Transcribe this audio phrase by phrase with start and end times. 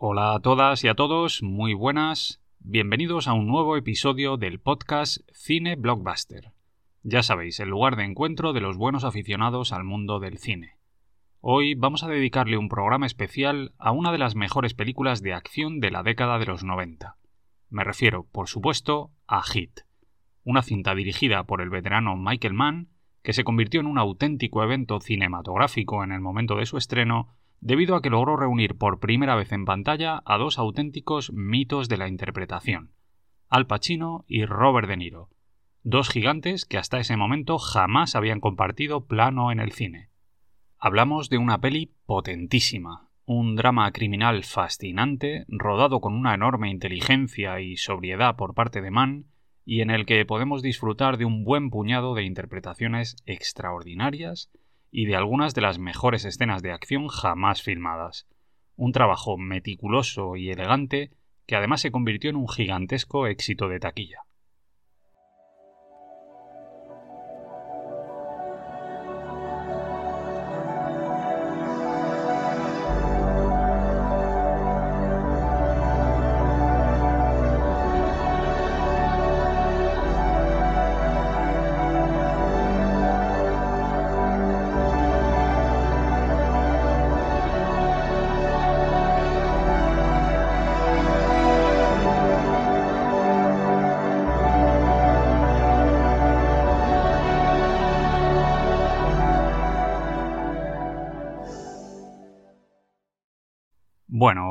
[0.00, 2.40] Hola a todas y a todos, muy buenas.
[2.60, 6.52] Bienvenidos a un nuevo episodio del podcast Cine Blockbuster.
[7.02, 10.76] Ya sabéis, el lugar de encuentro de los buenos aficionados al mundo del cine.
[11.40, 15.80] Hoy vamos a dedicarle un programa especial a una de las mejores películas de acción
[15.80, 17.16] de la década de los 90.
[17.68, 19.80] Me refiero, por supuesto, a Hit,
[20.44, 22.88] una cinta dirigida por el veterano Michael Mann
[23.24, 27.96] que se convirtió en un auténtico evento cinematográfico en el momento de su estreno debido
[27.96, 32.08] a que logró reunir por primera vez en pantalla a dos auténticos mitos de la
[32.08, 32.92] interpretación,
[33.48, 35.30] Al Pacino y Robert De Niro,
[35.82, 40.10] dos gigantes que hasta ese momento jamás habían compartido plano en el cine.
[40.78, 47.76] Hablamos de una peli potentísima, un drama criminal fascinante, rodado con una enorme inteligencia y
[47.76, 49.26] sobriedad por parte de Mann,
[49.64, 54.50] y en el que podemos disfrutar de un buen puñado de interpretaciones extraordinarias
[54.90, 58.26] y de algunas de las mejores escenas de acción jamás filmadas.
[58.76, 61.10] Un trabajo meticuloso y elegante
[61.46, 64.27] que además se convirtió en un gigantesco éxito de taquilla.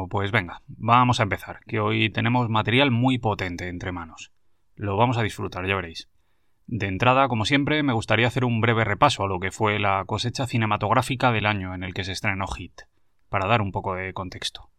[0.10, 4.32] Pues venga, vamos a empezar, que hoy tenemos material muy potente entre manos.
[4.76, 6.08] Lo vamos a disfrutar, ya veréis.
[6.66, 10.04] De entrada, como siempre, me gustaría hacer un breve repaso a lo que fue la
[10.06, 12.82] cosecha cinematográfica del año en el que se estrenó Hit,
[13.30, 14.70] para dar un poco de contexto.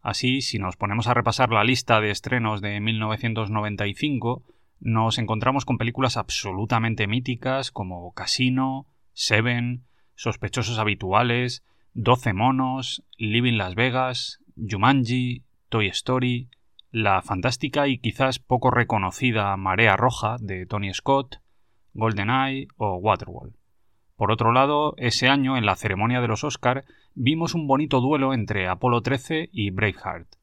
[0.00, 4.44] Así, si nos ponemos a repasar la lista de estrenos de 1995,
[4.80, 9.84] nos encontramos con películas absolutamente míticas como Casino, Seven,
[10.14, 16.48] Sospechosos Habituales, 12 monos, Living Las Vegas, Jumanji, Toy Story,
[16.90, 21.40] la fantástica y quizás poco reconocida Marea Roja de Tony Scott,
[21.94, 23.54] GoldenEye o Waterworld.
[24.16, 28.34] Por otro lado, ese año, en la ceremonia de los Oscar, vimos un bonito duelo
[28.34, 30.34] entre Apolo 13 y Braveheart.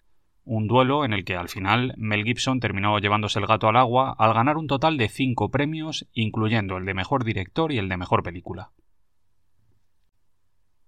[0.46, 4.16] Un duelo en el que al final Mel Gibson terminó llevándose el gato al agua
[4.18, 7.98] al ganar un total de cinco premios, incluyendo el de mejor director y el de
[7.98, 8.70] mejor película.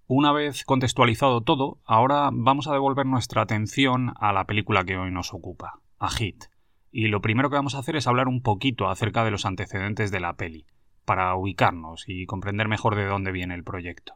[0.09, 5.12] Una vez contextualizado todo, ahora vamos a devolver nuestra atención a la película que hoy
[5.12, 6.45] nos ocupa, a Hit.
[6.94, 10.09] Y lo primero que vamos a hacer es hablar un poquito acerca de los antecedentes
[10.09, 10.66] de la peli,
[11.03, 14.13] para ubicarnos y comprender mejor de dónde viene el proyecto.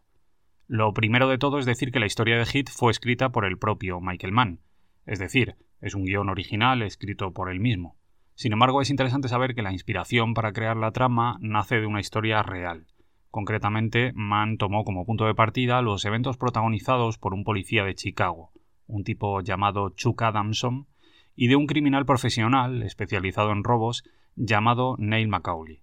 [0.66, 3.58] Lo primero de todo es decir que la historia de Hit fue escrita por el
[3.58, 4.62] propio Michael Mann,
[5.06, 7.98] es decir, es un guion original escrito por él mismo.
[8.36, 12.00] Sin embargo, es interesante saber que la inspiración para crear la trama nace de una
[12.00, 12.88] historia real,
[13.32, 18.52] Concretamente, Mann tomó como punto de partida los eventos protagonizados por un policía de Chicago,
[18.88, 20.88] un tipo llamado Chuck Adamson,
[21.34, 24.04] y de un criminal profesional especializado en robos
[24.36, 25.82] llamado Neil Macaulay.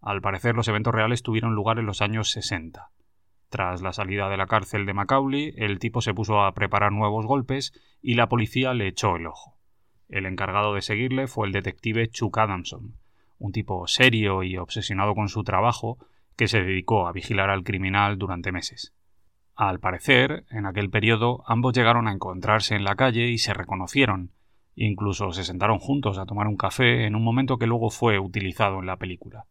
[0.00, 2.90] Al parecer los eventos reales tuvieron lugar en los años 60.
[3.50, 7.26] Tras la salida de la cárcel de Macaulay, el tipo se puso a preparar nuevos
[7.26, 9.58] golpes y la policía le echó el ojo.
[10.08, 12.94] El encargado de seguirle fue el detective Chuck Adamson,
[13.38, 15.98] un tipo serio y obsesionado con su trabajo
[16.36, 18.94] que se dedicó a vigilar al criminal durante meses.
[19.54, 24.32] Al parecer, en aquel periodo ambos llegaron a encontrarse en la calle y se reconocieron,
[24.74, 28.78] incluso se sentaron juntos a tomar un café en un momento que luego fue utilizado
[28.80, 29.46] en la película.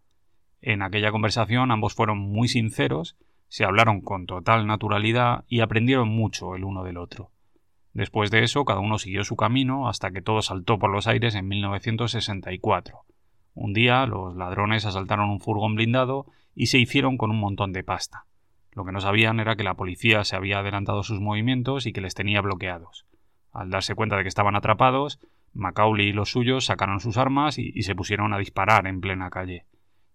[0.61, 6.55] En aquella conversación ambos fueron muy sinceros, se hablaron con total naturalidad y aprendieron mucho
[6.55, 7.31] el uno del otro.
[7.93, 11.33] Después de eso, cada uno siguió su camino hasta que todo saltó por los aires
[11.33, 13.05] en 1964.
[13.53, 17.83] Un día los ladrones asaltaron un furgón blindado y se hicieron con un montón de
[17.83, 18.25] pasta.
[18.71, 22.01] Lo que no sabían era que la policía se había adelantado sus movimientos y que
[22.01, 23.05] les tenía bloqueados.
[23.51, 25.19] Al darse cuenta de que estaban atrapados,
[25.53, 29.65] Macaulay y los suyos sacaron sus armas y, se pusieron a disparar en plena calle.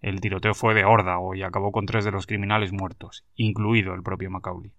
[0.03, 4.03] El tiroteo fue de órdago y acabó con tres de los criminales muertos, incluido el
[4.03, 4.73] propio Macaulay.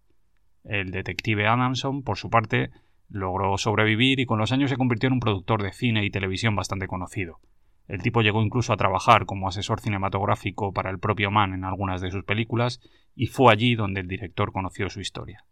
[0.63, 2.69] El detective Adamson, por su parte,
[3.09, 6.56] logró sobrevivir y con los años se convirtió en un productor de cine y televisión
[6.56, 7.39] bastante conocido.
[7.88, 12.01] El tipo llegó incluso a trabajar como asesor cinematográfico para el propio Mann en algunas
[12.01, 12.80] de sus películas
[13.16, 15.45] y fue allí donde el director conoció su historia.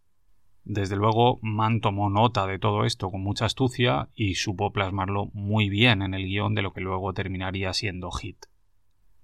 [0.63, 5.69] Desde luego, Mann tomó nota de todo esto con mucha astucia y supo plasmarlo muy
[5.69, 8.45] bien en el guion de lo que luego terminaría siendo Hit.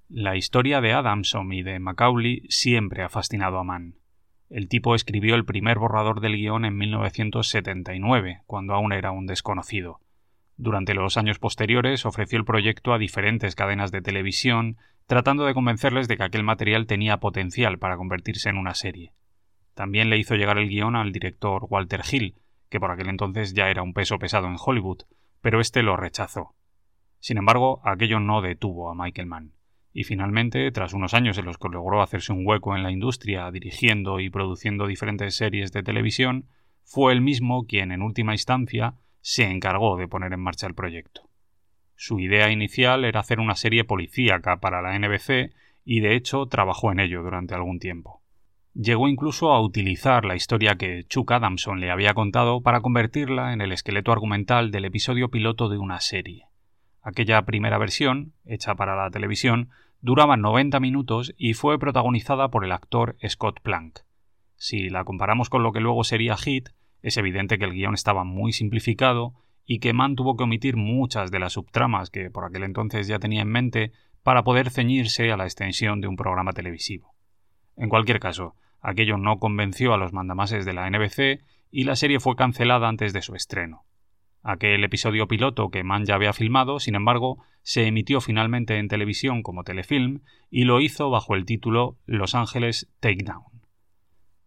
[0.10, 3.96] La historia de Adamson y de Macaulay siempre ha fascinado a Mann.
[4.50, 10.00] El tipo escribió el primer borrador del guion en 1979, cuando aún era un desconocido.
[10.58, 16.08] Durante los años posteriores ofreció el proyecto a diferentes cadenas de televisión, tratando de convencerles
[16.08, 19.12] de que aquel material tenía potencial para convertirse en una serie.
[19.74, 22.36] También le hizo llegar el guion al director Walter Hill,
[22.70, 25.04] que por aquel entonces ya era un peso pesado en Hollywood,
[25.42, 26.56] pero este lo rechazó.
[27.20, 29.52] Sin embargo, aquello no detuvo a Michael Mann,
[29.92, 33.52] y finalmente, tras unos años en los que logró hacerse un hueco en la industria
[33.52, 36.48] dirigiendo y produciendo diferentes series de televisión,
[36.84, 38.96] fue él mismo quien, en última instancia,
[39.28, 41.28] se encargó de poner en marcha el proyecto.
[41.96, 45.52] Su idea inicial era hacer una serie policíaca para la NBC
[45.84, 48.22] y de hecho trabajó en ello durante algún tiempo.
[48.76, 53.62] Llegó incluso a utilizar la historia que Chuck Adamson le había contado para convertirla en
[53.62, 56.46] el esqueleto argumental del episodio piloto de una serie.
[57.02, 59.70] Aquella primera versión, hecha para la televisión,
[60.02, 64.02] duraba 90 minutos y fue protagonizada por el actor Scott Plank.
[64.56, 66.70] Si la comparamos con lo que luego sería Hit,
[67.02, 69.34] es evidente que el guion estaba muy simplificado
[69.66, 73.20] y que Mann tuvo que omitir muchas de las subtramas que por aquel entonces ya
[73.20, 73.92] tenía en mente
[74.24, 77.14] para poder ceñirse a la extensión de un programa televisivo.
[77.78, 82.20] En cualquier caso, aquello no convenció a los mandamases de la NBC y la serie
[82.20, 83.84] fue cancelada antes de su estreno.
[84.44, 89.42] Aquel episodio piloto que Mann ya había filmado, sin embargo, se emitió finalmente en televisión
[89.42, 90.22] como telefilm
[90.52, 93.55] y lo hizo bajo el título Los Ángeles Takedown.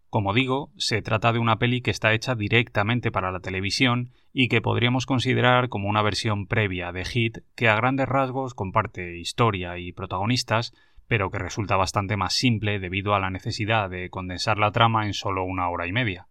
[0.09, 4.47] Como digo, se trata de una peli que está hecha directamente para la televisión y
[4.47, 9.77] que podríamos considerar como una versión previa de Hit que a grandes rasgos comparte historia
[9.77, 10.73] y protagonistas,
[11.07, 15.13] pero que resulta bastante más simple debido a la necesidad de condensar la trama en
[15.13, 16.27] solo una hora y media.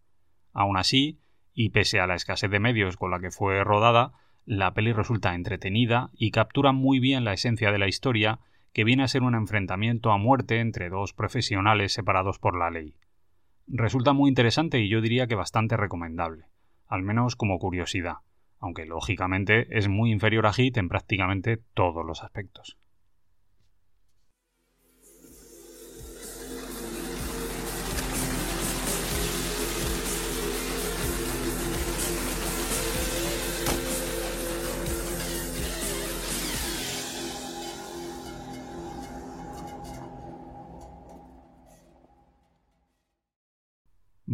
[0.53, 1.21] Aún así,
[1.55, 4.11] y pese a la escasez de medios con la que fue rodada,
[4.45, 8.41] la peli resulta entretenida y captura muy bien la esencia de la historia,
[8.73, 12.97] que viene a ser un enfrentamiento a muerte entre dos profesionales separados por la ley
[13.69, 16.47] resulta muy interesante y yo diría que bastante recomendable,
[16.87, 18.17] al menos como curiosidad,
[18.59, 22.77] aunque lógicamente es muy inferior a Hit en prácticamente todos los aspectos.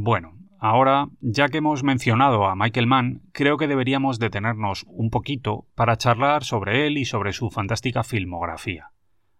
[0.07, 5.67] Bueno, ahora, ya que hemos mencionado a Michael Mann, creo que deberíamos detenernos un poquito
[5.75, 8.91] para charlar sobre él y sobre su fantástica filmografía.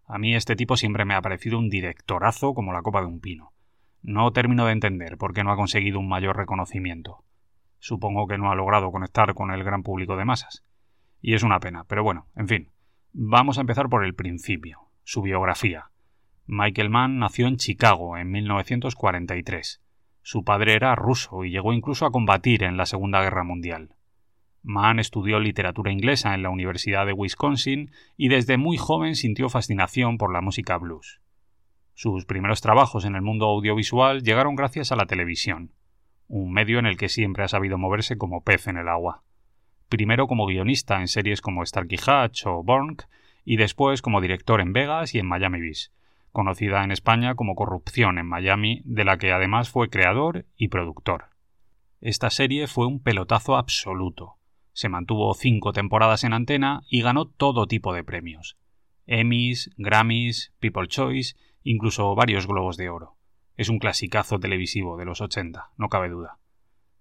[0.07, 3.19] A mí este tipo siempre me ha parecido un directorazo como la copa de un
[3.19, 3.53] pino.
[4.01, 7.23] No termino de entender por qué no ha conseguido un mayor reconocimiento.
[7.77, 10.65] Supongo que no ha logrado conectar con el gran público de masas.
[11.21, 12.71] Y es una pena, pero bueno, en fin.
[13.13, 15.91] Vamos a empezar por el principio, su biografía.
[16.47, 19.84] Michael Mann nació en Chicago en 1943
[20.25, 23.93] su padre era ruso y llegó incluso a combatir en la Segunda Guerra Mundial.
[24.63, 30.17] Mann estudió literatura inglesa en la Universidad de Wisconsin y desde muy joven sintió fascinación
[30.17, 31.21] por la música blues.
[31.93, 35.73] Sus primeros trabajos en el mundo audiovisual llegaron gracias a la televisión,
[36.27, 39.21] un medio en el que siempre ha sabido moverse como pez en el agua.
[39.89, 42.97] Primero como guionista en series como Starkey Hatch o Born,
[43.43, 45.91] y después como director en Vegas y en Miami Beach,
[46.35, 51.29] conocida en España como Corrupción en Miami, de la que además fue creador y productor.
[52.01, 54.35] Esta serie fue un pelotazo absoluto.
[54.73, 58.57] Se mantuvo cinco temporadas en antena y ganó todo tipo de premios.
[59.07, 63.15] Emmys, Grammys, People Choice, incluso varios Globos de Oro.
[63.57, 66.37] Es un clasicazo televisivo de los 80, no cabe duda.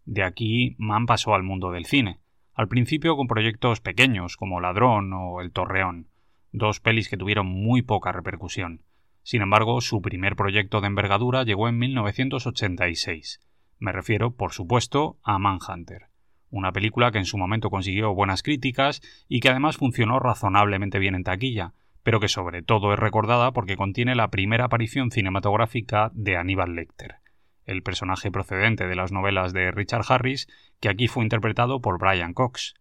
[0.05, 2.21] De aquí, Mann pasó al mundo del cine,
[2.55, 6.09] al principio con proyectos pequeños como Ladrón o El Torreón,
[6.53, 8.84] dos pelis que tuvieron muy poca repercusión,
[9.25, 13.40] sin embargo, su primer proyecto de envergadura llegó en 1986.
[13.78, 16.09] Me refiero, por supuesto, a Manhunter,
[16.50, 21.14] una película que en su momento consiguió buenas críticas y que además funcionó razonablemente bien
[21.14, 26.37] en taquilla, pero que sobre todo es recordada porque contiene la primera aparición cinematográfica de
[26.37, 27.16] Aníbal Lecter,
[27.64, 30.49] el personaje procedente de las novelas de Richard Harris,
[30.81, 32.75] que aquí fue interpretado por Brian Cox.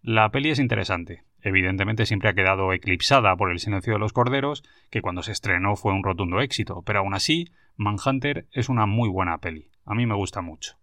[0.00, 4.62] La peli es interesante, Evidentemente siempre ha quedado eclipsada por El silencio de los corderos,
[4.90, 9.08] que cuando se estrenó fue un rotundo éxito, pero aún así, Manhunter es una muy
[9.08, 9.68] buena peli.
[9.84, 10.78] A mí me gusta mucho.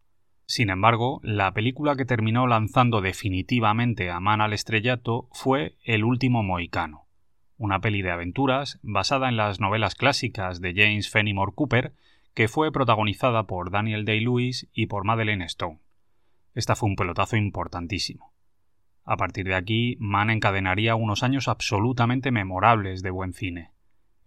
[0.46, 6.44] Sin embargo, la película que terminó lanzando definitivamente a Man al estrellato fue El último
[6.44, 7.06] mohicano,
[7.58, 11.94] una peli de aventuras basada en las novelas clásicas de James Fenimore Cooper,
[12.34, 15.80] que fue protagonizada por Daniel Day-Lewis y por Madeleine Stone.
[16.56, 18.34] Esta fue un pelotazo importantísimo.
[19.12, 23.72] A partir de aquí, Mann encadenaría unos años absolutamente memorables de buen cine.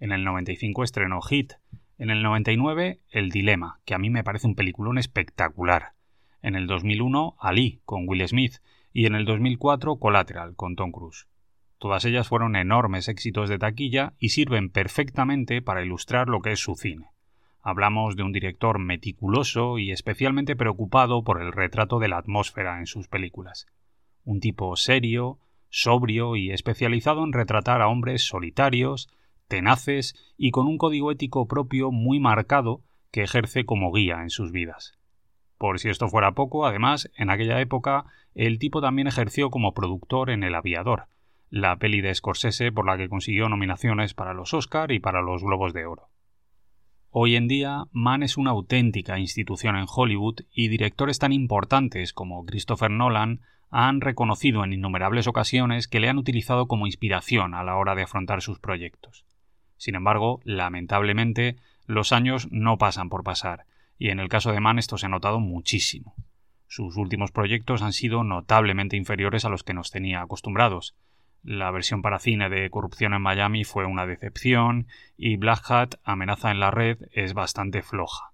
[0.01, 1.53] En el 95 estrenó Hit,
[1.99, 5.93] En el 99, El Dilema, que a mí me parece un peliculón espectacular.
[6.43, 8.57] En el 2001, Ali, con Will Smith.
[8.93, 11.29] Y en el 2004, Collateral, con Tom Cruise.
[11.79, 16.61] Todas ellas fueron enormes éxitos de taquilla y sirven perfectamente para ilustrar lo que es
[16.61, 17.13] su cine.
[17.63, 22.87] Hablamos de un director meticuloso y especialmente preocupado por el retrato de la atmósfera en
[22.87, 23.69] sus películas.
[24.25, 25.39] Un tipo serio,
[25.69, 29.09] sobrio y especializado en retratar a hombres solitarios,
[29.49, 34.53] tenaces y con un código ético propio muy marcado que ejerce como guía en sus
[34.53, 34.99] vidas.
[35.59, 40.31] Por si esto fuera poco, además, en aquella época el tipo también ejerció como productor
[40.31, 41.07] en El Aviador,
[41.51, 45.43] la peli de Scorsese por la que consiguió nominaciones para los Oscar y para los
[45.43, 46.09] Globos de Oro.
[47.11, 52.47] Hoy en día, Mann es una auténtica institución en Hollywood y directores tan importantes como
[52.47, 57.77] Christopher Nolan han reconocido en innumerables ocasiones que le han utilizado como inspiración a la
[57.77, 59.25] hora de afrontar sus proyectos.
[59.77, 63.65] Sin embargo, lamentablemente, los años no pasan por pasar,
[63.99, 66.15] y en el caso de Mann esto se ha notado muchísimo.
[66.69, 70.95] Sus últimos proyectos han sido notablemente inferiores a los que nos tenía acostumbrados,
[71.43, 74.87] la versión para cine de Corrupción en Miami fue una decepción
[75.17, 78.32] y Black Hat, Amenaza en la Red, es bastante floja.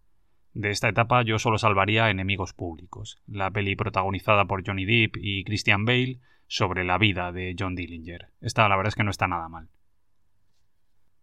[0.59, 5.45] De esta etapa yo solo salvaría Enemigos Públicos, la peli protagonizada por Johnny Depp y
[5.45, 8.33] Christian Bale sobre la vida de John Dillinger.
[8.41, 9.69] Esta la verdad es que no está nada mal.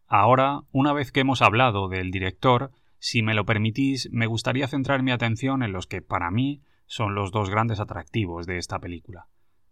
[0.08, 5.04] Ahora, una vez que hemos hablado del director, si me lo permitís, me gustaría centrar
[5.04, 9.28] mi atención en los que para mí son los dos grandes atractivos de esta película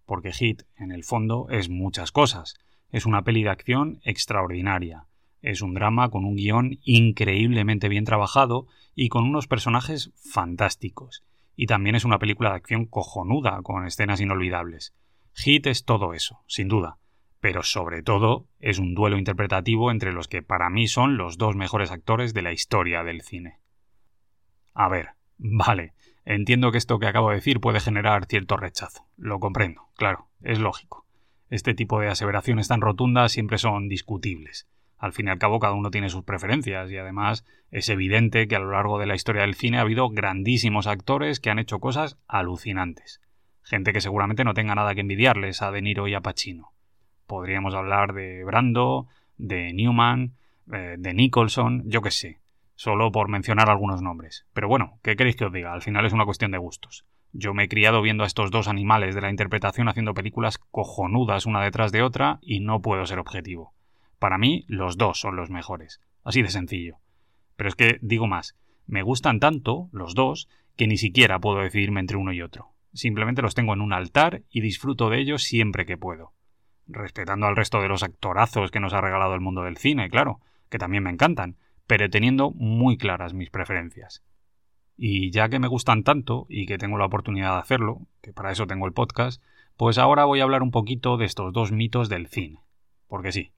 [0.05, 2.55] porque Hit, en el fondo, es muchas cosas.
[2.89, 5.07] Es una peli de acción extraordinaria.
[5.43, 11.23] Es un drama con un guion increíblemente bien trabajado y con unos personajes fantásticos.
[11.55, 14.95] Y también es una película de acción cojonuda, con escenas inolvidables.
[15.33, 16.97] Hit es todo eso, sin duda.
[17.39, 21.55] Pero sobre todo es un duelo interpretativo entre los que para mí son los dos
[21.55, 23.59] mejores actores de la historia del cine.
[24.73, 25.93] A ver, vale,
[26.25, 29.05] Entiendo que esto que acabo de decir puede generar cierto rechazo.
[29.17, 31.05] Lo comprendo, claro, es lógico.
[31.49, 34.67] Este tipo de aseveraciones tan rotundas siempre son discutibles.
[34.97, 38.55] Al fin y al cabo cada uno tiene sus preferencias y además es evidente que
[38.55, 41.79] a lo largo de la historia del cine ha habido grandísimos actores que han hecho
[41.79, 43.21] cosas alucinantes.
[43.63, 46.73] Gente que seguramente no tenga nada que envidiarles a De Niro y a Pacino.
[47.27, 49.07] Podríamos hablar de Brando,
[49.37, 50.35] de Newman,
[50.71, 52.43] eh, de Nicholson, yo qué sé
[52.75, 54.45] solo por mencionar algunos nombres.
[54.53, 55.73] Pero bueno, ¿qué queréis que os diga?
[55.73, 57.05] Al final es una cuestión de gustos.
[57.31, 61.45] Yo me he criado viendo a estos dos animales de la interpretación haciendo películas cojonudas
[61.45, 63.72] una detrás de otra y no puedo ser objetivo.
[64.23, 65.99] Para mí, los dos son los mejores.
[66.23, 66.95] Así de sencillo.
[67.57, 68.55] Pero es que, digo más,
[68.87, 72.69] me gustan tanto, los dos, que ni siquiera puedo decidirme entre uno y otro.
[72.93, 76.31] Simplemente los tengo en un altar y disfruto de ellos siempre que puedo.
[76.87, 80.39] Respetando al resto de los actorazos que nos ha regalado el mundo del cine, claro,
[80.69, 84.23] que también me encantan, pero teniendo muy claras mis preferencias.
[84.95, 88.53] Y ya que me gustan tanto y que tengo la oportunidad de hacerlo, que para
[88.53, 89.43] eso tengo el podcast,
[89.75, 92.63] pues ahora voy a hablar un poquito de estos dos mitos del cine.
[93.09, 93.51] Porque sí,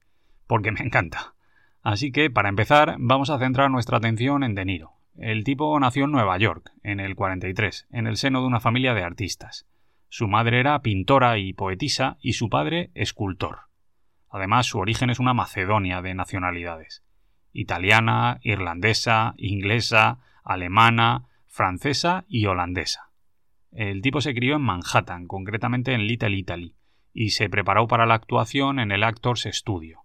[0.47, 1.33] porque me encanta.
[1.81, 4.93] Así que, para empezar, vamos a centrar nuestra atención en De Niro.
[5.17, 8.93] El tipo nació en Nueva York, en el 43, en el seno de una familia
[8.93, 9.65] de artistas.
[10.09, 13.59] Su madre era pintora y poetisa y su padre escultor.
[14.29, 17.05] Además, su origen es una Macedonia de nacionalidades
[17.55, 23.11] italiana, irlandesa, inglesa, alemana, francesa y holandesa.
[23.71, 26.75] El tipo se crió en Manhattan, concretamente en Little Italy,
[27.13, 30.01] y se preparó para la actuación en el Actors Studio.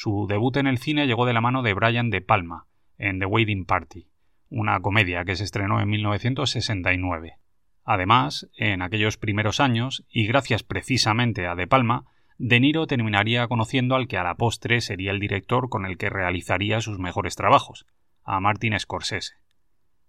[0.00, 2.66] Su debut en el cine llegó de la mano de Brian De Palma,
[2.98, 4.06] en The Wedding Party,
[4.48, 7.38] una comedia que se estrenó en 1969.
[7.82, 12.04] Además, en aquellos primeros años, y gracias precisamente a De Palma,
[12.36, 16.10] de Niro terminaría conociendo al que a la postre sería el director con el que
[16.10, 17.84] realizaría sus mejores trabajos,
[18.22, 19.34] a Martin Scorsese.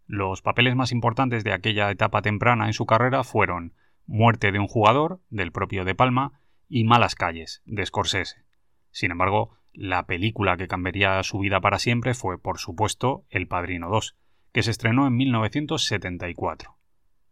[0.06, 3.74] Los papeles más importantes de aquella etapa temprana en su carrera fueron
[4.06, 6.34] Muerte de un jugador, del propio De Palma,
[6.68, 8.44] y Malas calles, de Scorsese.
[8.92, 13.90] Sin embargo, la película que cambiaría su vida para siempre fue, por supuesto, El Padrino
[13.90, 14.16] 2,
[14.52, 16.76] que se estrenó en 1974.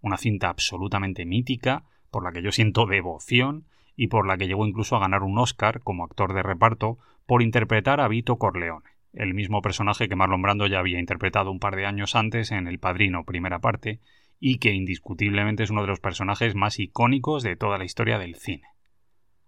[0.01, 3.65] Una cinta absolutamente mítica, por la que yo siento devoción
[3.96, 7.41] y por la que llegó incluso a ganar un Oscar como actor de reparto por
[7.41, 11.75] interpretar a Vito Corleone, el mismo personaje que Marlon Brando ya había interpretado un par
[11.75, 14.00] de años antes en El Padrino, primera parte,
[14.39, 18.36] y que indiscutiblemente es uno de los personajes más icónicos de toda la historia del
[18.36, 18.67] cine.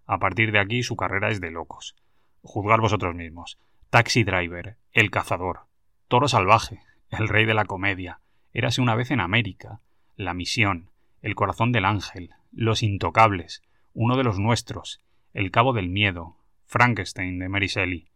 [0.06, 1.94] A partir de aquí su carrera es de locos.
[2.42, 3.58] Juzgar vosotros mismos.
[3.90, 5.66] Taxi Driver, El Cazador,
[6.08, 6.80] Toro Salvaje,
[7.10, 8.20] El Rey de la Comedia,
[8.52, 9.80] Érase una vez en América,
[10.16, 10.90] La Misión,
[11.22, 13.62] El Corazón del Ángel, Los Intocables,
[13.94, 15.00] uno de los nuestros,
[15.32, 18.10] El Cabo del Miedo, Frankenstein de Mary Shelley,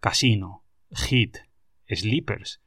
[0.00, 1.38] Casino, Hit,
[1.88, 2.60] Sleepers,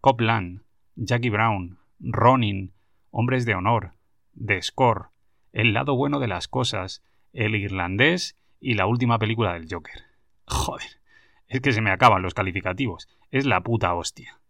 [0.00, 0.62] Copland,
[0.94, 2.72] Jackie Brown, Ronin,
[3.10, 3.94] Hombres de Honor,
[4.34, 5.06] The Score,
[5.52, 7.02] El lado bueno de las cosas,
[7.32, 10.09] El irlandés y la última película del Joker.
[10.50, 11.00] Joder,
[11.46, 13.08] es que se me acaban los calificativos.
[13.30, 14.40] Es la puta hostia.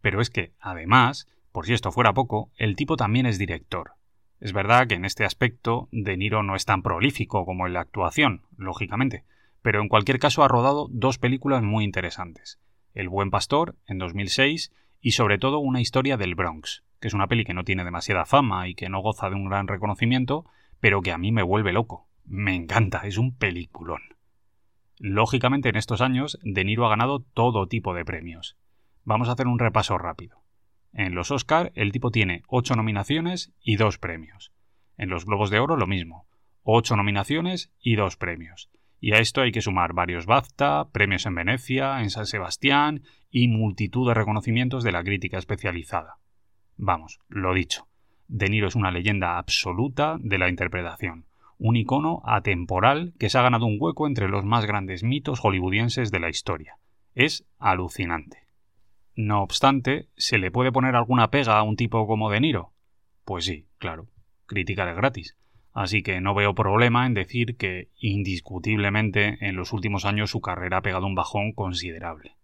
[0.00, 3.92] Pero es que, además, por si esto fuera poco, el tipo también es director.
[4.40, 7.80] Es verdad que en este aspecto De Niro no es tan prolífico como en la
[7.80, 9.24] actuación, lógicamente,
[9.60, 12.58] pero en cualquier caso ha rodado dos películas muy interesantes.
[12.94, 17.26] El buen pastor, en 2006, y sobre todo una historia del Bronx, que es una
[17.26, 20.46] peli que no tiene demasiada fama y que no goza de un gran reconocimiento,
[20.80, 22.08] pero que a mí me vuelve loco.
[22.24, 24.15] Me encanta, es un peliculón.
[24.98, 28.56] Lógicamente en estos años, De Niro ha ganado todo tipo de premios.
[29.04, 30.42] Vamos a hacer un repaso rápido.
[30.92, 34.52] En los Oscar, el tipo tiene 8 nominaciones y 2 premios.
[34.96, 36.26] En los Globos de Oro, lo mismo.
[36.62, 38.70] 8 nominaciones y 2 premios.
[38.98, 43.48] Y a esto hay que sumar varios BAFTA, premios en Venecia, en San Sebastián y
[43.48, 46.16] multitud de reconocimientos de la crítica especializada.
[46.78, 47.86] Vamos, lo dicho.
[48.28, 51.25] De Niro es una leyenda absoluta de la interpretación,
[51.58, 56.10] un icono atemporal que se ha ganado un hueco entre los más grandes mitos hollywoodienses
[56.10, 56.78] de la historia.
[57.14, 58.46] Es alucinante.
[59.14, 62.72] No obstante, ¿se le puede poner alguna pega a un tipo como De Niro?
[63.24, 64.08] Pues sí, claro.
[64.46, 65.36] Crítica gratis.
[65.72, 70.78] Así que no veo problema en decir que, indiscutiblemente, en los últimos años su carrera
[70.78, 72.36] ha pegado un bajón considerable.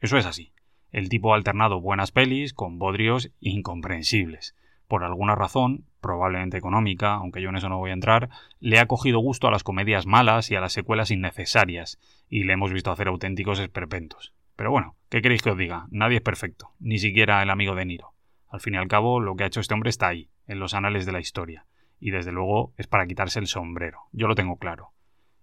[0.00, 0.52] Eso es así.
[0.90, 4.54] El tipo ha alternado buenas pelis con bodrios incomprensibles.
[4.92, 8.28] Por alguna razón, probablemente económica, aunque yo en eso no voy a entrar,
[8.60, 12.52] le ha cogido gusto a las comedias malas y a las secuelas innecesarias, y le
[12.52, 14.34] hemos visto hacer auténticos esperpentos.
[14.54, 15.86] Pero bueno, ¿qué queréis que os diga?
[15.90, 18.12] Nadie es perfecto, ni siquiera el amigo de Niro.
[18.50, 20.74] Al fin y al cabo, lo que ha hecho este hombre está ahí, en los
[20.74, 21.64] anales de la historia.
[21.98, 24.00] Y desde luego es para quitarse el sombrero.
[24.12, 24.90] Yo lo tengo claro.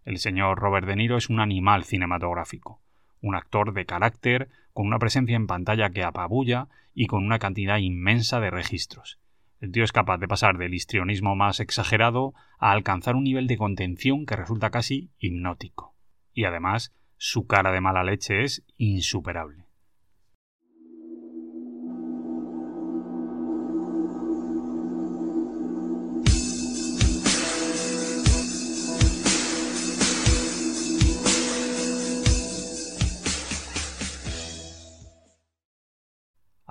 [0.05, 2.81] El señor Robert De Niro es un animal cinematográfico.
[3.19, 7.79] Un actor de carácter, con una presencia en pantalla que apabulla y con una cantidad
[7.79, 9.17] inmensa de registros.
[9.59, 13.57] El tío es capaz de pasar del histrionismo más exagerado a alcanzar un nivel de
[13.57, 15.95] contención que resulta casi hipnótico.
[16.33, 19.68] Y además su cara de mala leche es insuperable.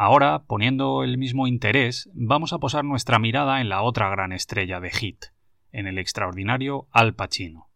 [0.00, 4.78] Ahora, poniendo el mismo interés, vamos a posar nuestra mirada en la otra gran estrella
[4.78, 5.24] de Hit,
[5.72, 7.68] en el extraordinario Al Pacino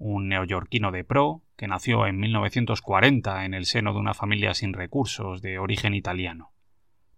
[0.00, 4.72] un neoyorquino de pro, que nació en 1940 en el seno de una familia sin
[4.72, 6.52] recursos de origen italiano.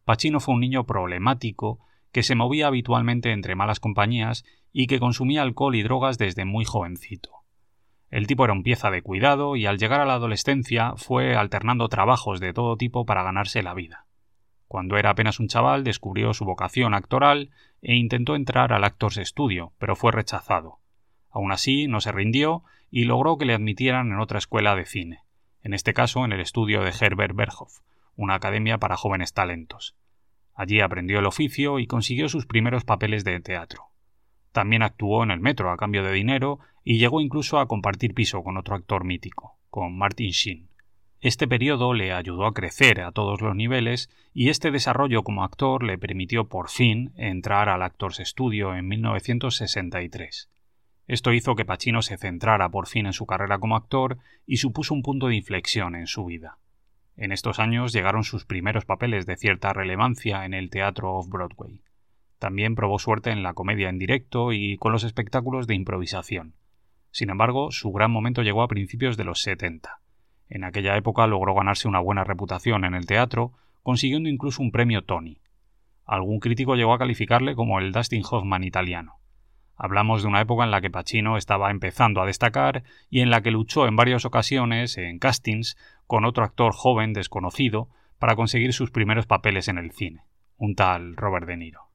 [0.05, 1.79] Pacino fue un niño problemático
[2.11, 6.65] que se movía habitualmente entre malas compañías y que consumía alcohol y drogas desde muy
[6.65, 7.31] jovencito.
[8.11, 11.89] El tipo era un pieza de cuidado y al llegar a la adolescencia fue alternando
[11.89, 14.07] trabajos de todo tipo para ganarse la vida.
[14.73, 17.51] Cuando era apenas un chaval descubrió su vocación actoral
[17.83, 20.79] e intentó entrar al Actors Studio, pero fue rechazado.
[21.29, 25.25] Aún así, no se rindió y logró que le admitieran en otra escuela de cine,
[25.63, 27.81] en este caso en el estudio de Herbert Berghoff,
[28.17, 29.95] una academia para jóvenes talentos.
[30.55, 33.91] Allí aprendió el oficio y consiguió sus primeros papeles de teatro.
[34.53, 38.43] También actuó en el metro a cambio de dinero y llegó incluso a compartir piso
[38.43, 40.72] con otro actor mítico, con Martin Sheen.
[41.23, 45.85] Este periodo le ayudó a crecer a todos los niveles y este desarrollo como actor
[45.85, 50.51] le permitió por fin entrar al Actors Studio en 1963.
[51.07, 54.95] Esto hizo que Pacino se centrara por fin en su carrera como actor y supuso
[54.95, 56.59] un punto de inflexión en su vida.
[57.17, 61.83] En estos años llegaron sus primeros papeles de cierta relevancia en el teatro off-Broadway.
[62.41, 66.57] También probó suerte en la comedia en directo y con los espectáculos de improvisación.
[67.13, 70.01] Sin embargo, su gran momento llegó a principios de los 70.
[70.55, 75.03] En aquella época logró ganarse una buena reputación en el teatro, consiguiendo incluso un premio
[75.03, 75.39] Tony.
[76.05, 79.15] Algún crítico llegó a calificarle como el Dustin Hoffman italiano.
[79.77, 83.41] Hablamos de una época en la que Pacino estaba empezando a destacar y en la
[83.41, 87.89] que luchó en varias ocasiones en castings con otro actor joven desconocido
[88.19, 90.27] para conseguir sus primeros papeles en el cine,
[90.59, 91.89] un tal Robert De Niro.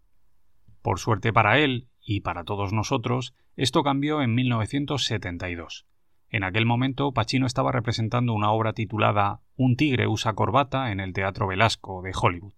[0.81, 5.85] Por suerte para él y para todos nosotros, esto cambió en 1972.
[6.29, 11.13] En aquel momento Pacino estaba representando una obra titulada Un tigre usa corbata en el
[11.13, 12.53] Teatro Velasco de Hollywood.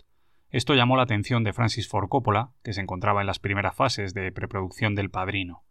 [0.50, 4.16] Esto llamó la atención de Francis Ford Coppola, que se encontraba en las primeras fases
[4.16, 5.64] de preproducción del Padrino.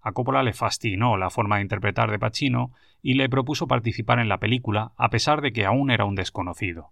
[0.00, 4.28] A Coppola le fascinó la forma de interpretar de Pacino y le propuso participar en
[4.28, 6.90] la película a pesar de que aún era un desconocido,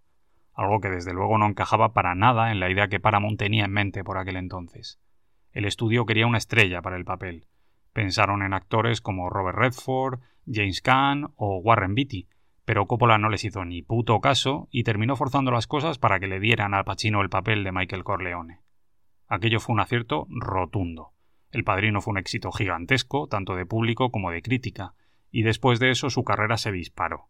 [0.55, 3.72] algo que desde luego no encajaba para nada en la idea que Paramount tenía en
[3.72, 5.01] mente por aquel entonces.
[5.51, 7.48] El estudio quería una estrella para el papel.
[7.92, 12.28] Pensaron en actores como Robert Redford, James Caan o Warren Beatty,
[12.64, 16.28] pero Coppola no les hizo ni puto caso y terminó forzando las cosas para que
[16.28, 18.61] le dieran al Pacino el papel de Michael Corleone.
[19.28, 21.12] Aquello fue un acierto rotundo.
[21.50, 24.94] El Padrino fue un éxito gigantesco, tanto de público como de crítica,
[25.31, 27.28] y después de eso su carrera se disparó.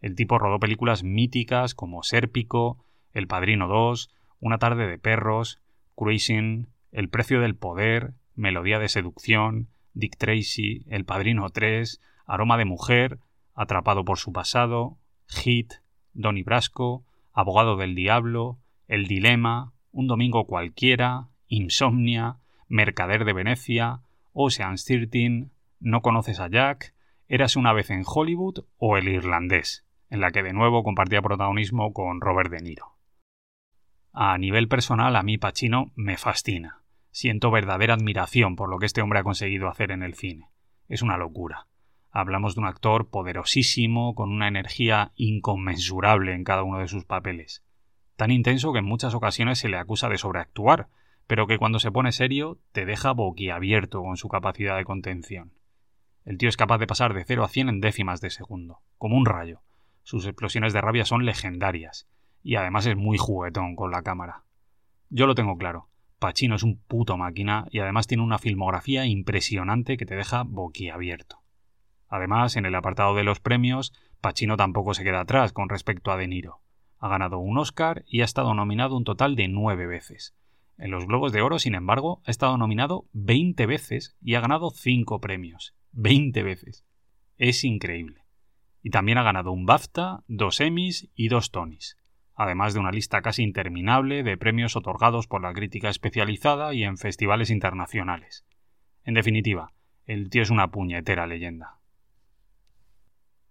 [0.00, 5.60] El tipo rodó películas míticas como Sérpico, El Padrino 2, Una tarde de perros,
[5.96, 12.66] Cruising, El precio del poder, Melodía de seducción, Dick Tracy, El Padrino 3, Aroma de
[12.66, 13.18] mujer,
[13.54, 15.72] Atrapado por su pasado, Hit,
[16.12, 22.36] Donny Brasco, Abogado del Diablo, El Dilema, Un Domingo Cualquiera, Insomnia,
[22.68, 25.48] Mercader de Venecia, Ocean's 13,
[25.80, 26.94] No conoces a Jack,
[27.26, 31.92] Eras una vez en Hollywood o El Irlandés, en la que de nuevo compartía protagonismo
[31.92, 32.96] con Robert De Niro.
[34.12, 36.82] A nivel personal, a mí Pacino me fascina.
[37.10, 40.50] Siento verdadera admiración por lo que este hombre ha conseguido hacer en el cine.
[40.88, 41.66] Es una locura.
[42.18, 47.62] Hablamos de un actor poderosísimo, con una energía inconmensurable en cada uno de sus papeles.
[48.16, 50.88] Tan intenso que en muchas ocasiones se le acusa de sobreactuar,
[51.28, 55.52] pero que cuando se pone serio te deja boquiabierto con su capacidad de contención.
[56.24, 59.16] El tío es capaz de pasar de 0 a 100 en décimas de segundo, como
[59.16, 59.60] un rayo.
[60.02, 62.08] Sus explosiones de rabia son legendarias,
[62.42, 64.42] y además es muy juguetón con la cámara.
[65.08, 69.96] Yo lo tengo claro, Pacino es un puto máquina y además tiene una filmografía impresionante
[69.96, 71.44] que te deja boquiabierto.
[72.08, 76.16] Además, en el apartado de los premios, Pacino tampoco se queda atrás con respecto a
[76.16, 76.60] De Niro.
[76.98, 80.34] Ha ganado un Oscar y ha estado nominado un total de nueve veces.
[80.78, 84.70] En los Globos de Oro, sin embargo, ha estado nominado 20 veces y ha ganado
[84.70, 85.74] 5 premios.
[85.92, 86.84] 20 veces.
[87.36, 88.22] Es increíble.
[88.82, 91.98] Y también ha ganado un BAFTA, dos Emmys y dos Tonys,
[92.34, 96.96] además de una lista casi interminable de premios otorgados por la crítica especializada y en
[96.96, 98.44] festivales internacionales.
[99.02, 99.72] En definitiva,
[100.06, 101.77] el tío es una puñetera leyenda.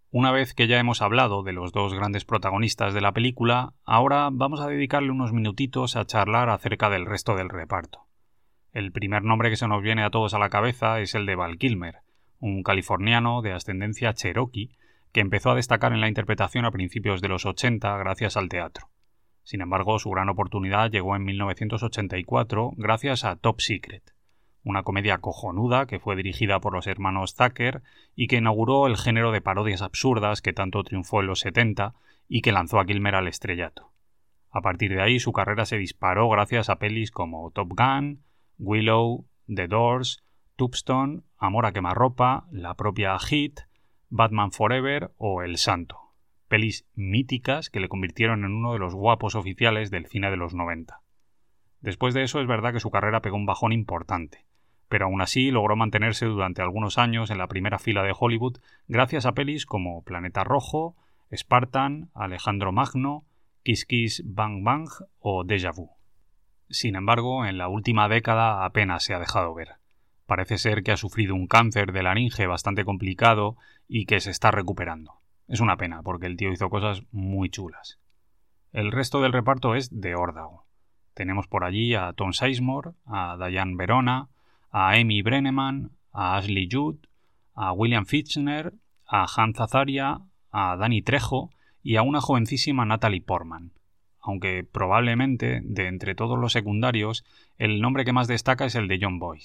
[0.10, 4.30] Una vez que ya hemos hablado de los dos grandes protagonistas de la película, ahora
[4.32, 8.06] vamos a dedicarle unos minutitos a charlar acerca del resto del reparto.
[8.72, 11.36] El primer nombre que se nos viene a todos a la cabeza es el de
[11.36, 11.98] Val Kilmer,
[12.40, 14.78] un californiano de ascendencia cherokee
[15.12, 18.88] que empezó a destacar en la interpretación a principios de los 80 gracias al teatro.
[19.44, 24.14] Sin embargo, su gran oportunidad llegó en 1984 gracias a Top Secret,
[24.68, 27.84] una comedia cojonuda que fue dirigida por los hermanos Tucker
[28.16, 31.96] y que inauguró el género de parodias absurdas que tanto triunfó en los 70
[32.28, 33.92] y que lanzó a Kilmer al estrellato.
[34.52, 38.24] A partir de ahí su carrera se disparó gracias a pelis como Top Gun,
[38.60, 40.22] Willow, The Doors,
[40.58, 43.62] Tombstone, Amor a quemarropa, la propia Hit,
[44.10, 45.98] Batman Forever o El Santo,
[46.50, 50.54] pelis míticas que le convirtieron en uno de los guapos oficiales del cine de los
[50.54, 51.00] 90.
[51.80, 54.47] Después de eso es verdad que su carrera pegó un bajón importante
[54.90, 59.26] pero aún así logró mantenerse durante algunos años en la primera fila de Hollywood gracias
[59.26, 60.96] a pelis como Planeta Rojo,
[61.36, 63.26] Spartan, Alejandro Magno,
[63.64, 64.88] Kiss Kiss Bang Bang
[65.20, 65.92] o Deja Vu.
[66.70, 69.76] Sin embargo, en la última década apenas se ha dejado ver.
[70.26, 73.56] Parece ser que ha sufrido un cáncer de laringe bastante complicado
[73.88, 75.22] y que se está recuperando.
[75.48, 78.00] Es una pena, porque el tío hizo cosas muy chulas.
[78.74, 80.66] El resto del reparto es de órdago.
[81.14, 84.28] Tenemos por allí a Tom Sizemore, a Diane Verona,
[84.70, 86.98] a Amy Brenneman, a Ashley Judd,
[87.54, 88.74] a William Fitzner,
[89.06, 90.20] a Hans Azaria,
[90.52, 91.52] a Danny Trejo
[91.82, 93.74] y a una jovencísima Natalie Portman.
[94.20, 97.24] Aunque probablemente, de entre todos los secundarios,
[97.58, 99.44] el nombre que más destaca es el de John Boyd,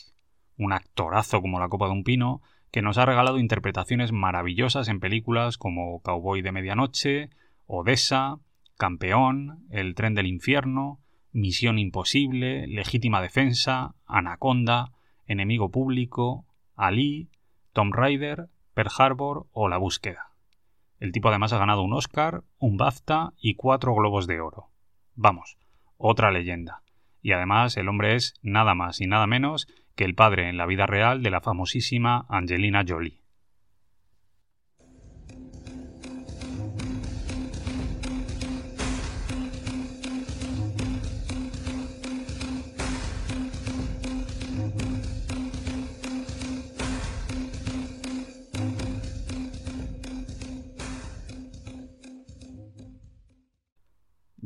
[0.58, 4.98] un actorazo como la copa de un pino, que nos ha regalado interpretaciones maravillosas en
[4.98, 7.30] películas como Cowboy de Medianoche,
[7.66, 8.38] Odessa,
[8.78, 11.00] Campeón, El tren del infierno,
[11.32, 14.92] Misión imposible, Legítima defensa, Anaconda,
[15.32, 17.28] Enemigo Público, Ali,
[17.72, 20.32] Tom Raider, Pearl Harbor o La Búsqueda.
[21.00, 24.68] El tipo además ha ganado un Oscar, un BAFTA y cuatro Globos de Oro.
[25.14, 25.56] Vamos,
[25.96, 26.82] otra leyenda.
[27.20, 29.66] Y además el hombre es nada más y nada menos
[29.96, 33.21] que el padre en la vida real de la famosísima Angelina Jolie.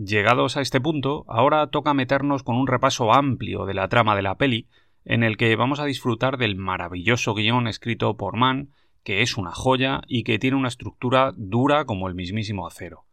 [0.06, 4.22] Llegados a este punto, ahora toca meternos con un repaso amplio de la trama de
[4.22, 4.68] la peli,
[5.04, 8.70] en el que vamos a disfrutar del maravilloso guion escrito por Mann,
[9.02, 13.06] que es una joya y que tiene una estructura dura como el mismísimo acero.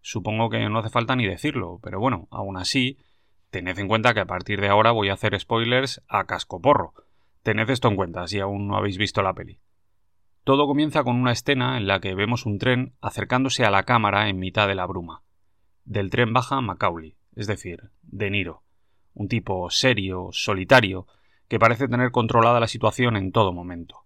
[0.00, 2.96] Supongo que no hace falta ni decirlo, pero bueno, aún así,
[3.50, 6.94] tened en cuenta que a partir de ahora voy a hacer spoilers a cascoporro.
[7.42, 9.58] Tened esto en cuenta si aún no habéis visto la peli.
[10.44, 14.30] Todo comienza con una escena en la que vemos un tren acercándose a la cámara
[14.30, 15.20] en mitad de la bruma.
[15.88, 18.62] Del tren baja Macaulay, es decir, De Niro,
[19.14, 21.06] un tipo serio, solitario,
[21.48, 24.04] que parece tener controlada la situación en todo momento.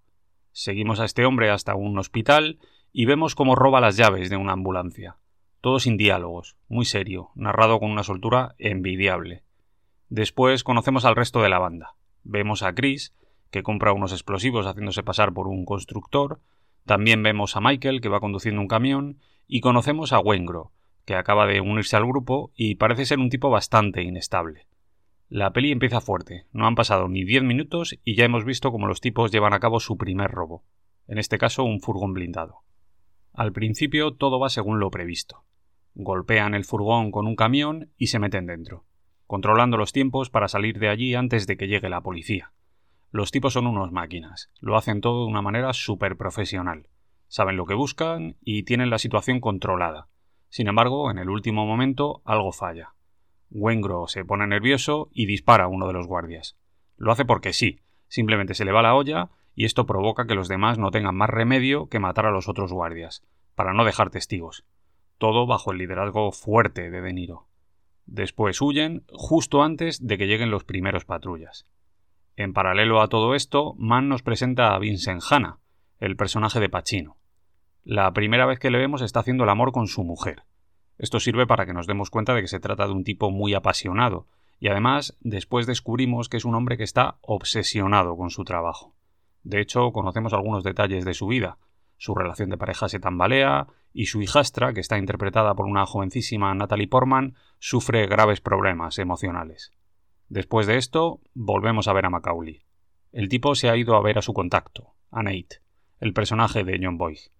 [0.53, 2.61] Seguimos a este hombre hasta un hospital
[2.92, 5.16] y vemos cómo roba las llaves de una ambulancia.
[5.61, 9.42] Todo sin diálogos, muy serio, narrado con una soltura envidiable.
[10.09, 11.97] Después conocemos al resto de la banda.
[12.23, 13.12] Vemos a Chris,
[13.51, 16.38] que compra unos explosivos haciéndose pasar por un constructor,
[16.87, 19.18] también vemos a Michael, que va conduciendo un camión,
[19.49, 20.71] y conocemos a Wengro,
[21.05, 24.67] que acaba de unirse al grupo y parece ser un tipo bastante inestable.
[25.29, 28.87] La peli empieza fuerte, no han pasado ni diez minutos y ya hemos visto cómo
[28.87, 30.62] los tipos llevan a cabo su primer robo,
[31.09, 32.59] en este caso un furgón blindado.
[33.33, 35.45] Al principio todo va según lo previsto.
[35.95, 38.85] Golpean el furgón con un camión y se meten dentro,
[39.27, 42.53] controlando los tiempos para salir de allí antes de que llegue la policía.
[43.11, 46.88] Los tipos son unos máquinas, lo hacen todo de una manera súper profesional.
[47.29, 50.09] Saben lo que buscan y tienen la situación controlada.
[50.53, 52.93] Sin embargo, en el último momento algo falla.
[53.51, 56.59] Wengro se pone nervioso y dispara a uno de los guardias.
[56.99, 60.49] Lo hace porque sí, simplemente se le va la olla y esto provoca que los
[60.49, 64.67] demás no tengan más remedio que matar a los otros guardias, para no dejar testigos.
[65.17, 67.47] Todo bajo el liderazgo fuerte de De Niro.
[68.05, 71.67] Después huyen justo antes de que lleguen los primeros patrullas.
[72.37, 75.61] En paralelo a todo esto, Mann nos presenta a Vincent Hanna,
[75.99, 77.17] el personaje de Pacino.
[77.85, 80.45] La primera vez que le vemos está haciendo el amor con su mujer.
[80.99, 83.55] Esto sirve para que nos demos cuenta de que se trata de un tipo muy
[83.55, 84.29] apasionado,
[84.61, 88.95] y además después descubrimos que es un hombre que está obsesionado con su trabajo.
[89.42, 91.59] De hecho, conocemos algunos detalles de su vida.
[91.97, 96.55] Su relación de pareja se tambalea y su hijastra, que está interpretada por una jovencísima
[96.55, 99.73] Natalie Portman, sufre graves problemas emocionales.
[100.29, 102.62] Después de esto, volvemos a ver a Macaulay.
[103.11, 105.62] El tipo se ha ido a ver a su contacto, a Nate,
[105.99, 107.32] el personaje de John Boyd.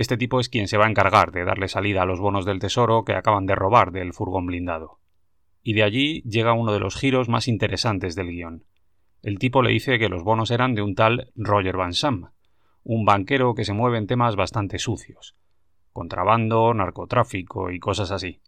[0.00, 2.58] Este tipo es quien se va a encargar de darle salida a los bonos del
[2.58, 4.98] tesoro que acaban de robar del furgón blindado.
[5.62, 8.64] Y de allí llega uno de los giros más interesantes del guion.
[9.22, 12.30] El tipo le dice que los bonos eran de un tal Roger Van Sam,
[12.82, 15.36] un banquero que se mueve en temas bastante sucios.
[15.92, 18.40] Contrabando, narcotráfico y cosas así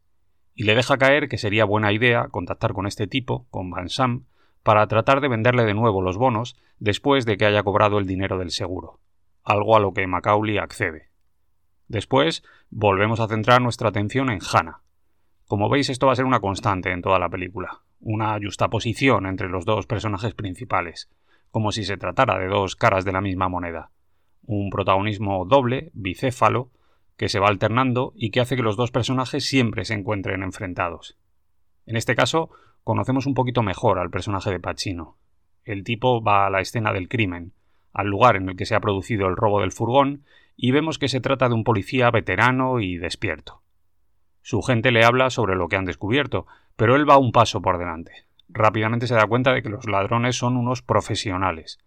[0.55, 4.27] y le deja caer que sería buena idea contactar con este tipo, con Van Sam,
[4.63, 8.39] para tratar de venderle de nuevo los bonos después de que haya cobrado el dinero
[8.39, 9.01] del seguro,
[9.43, 11.12] algo a lo que Macaulay accede.
[11.93, 14.81] Después volvemos a centrar nuestra atención en Hannah.
[15.47, 19.51] Como veis, esto va a ser una constante en toda la película, una justaposición entre
[19.51, 21.11] los dos personajes principales,
[21.51, 23.91] como si se tratara de dos caras de la misma moneda.
[24.41, 26.71] Un protagonismo doble, bicéfalo,
[27.19, 31.19] que se va alternando y que hace que los dos personajes siempre se encuentren enfrentados.
[31.85, 32.49] En este caso,
[32.85, 35.19] conocemos un poquito mejor al personaje de Pacino.
[35.67, 37.53] El tipo va a la escena del crimen,
[37.93, 40.25] al lugar en el que se ha producido el robo del furgón,
[40.65, 43.63] y vemos que se trata de un policía veterano y despierto.
[44.43, 46.47] Su gente le habla sobre lo que han descubierto,
[46.77, 48.13] pero él va un paso por delante.
[48.49, 51.81] Rápidamente se da cuenta de que los ladrones son unos profesionales.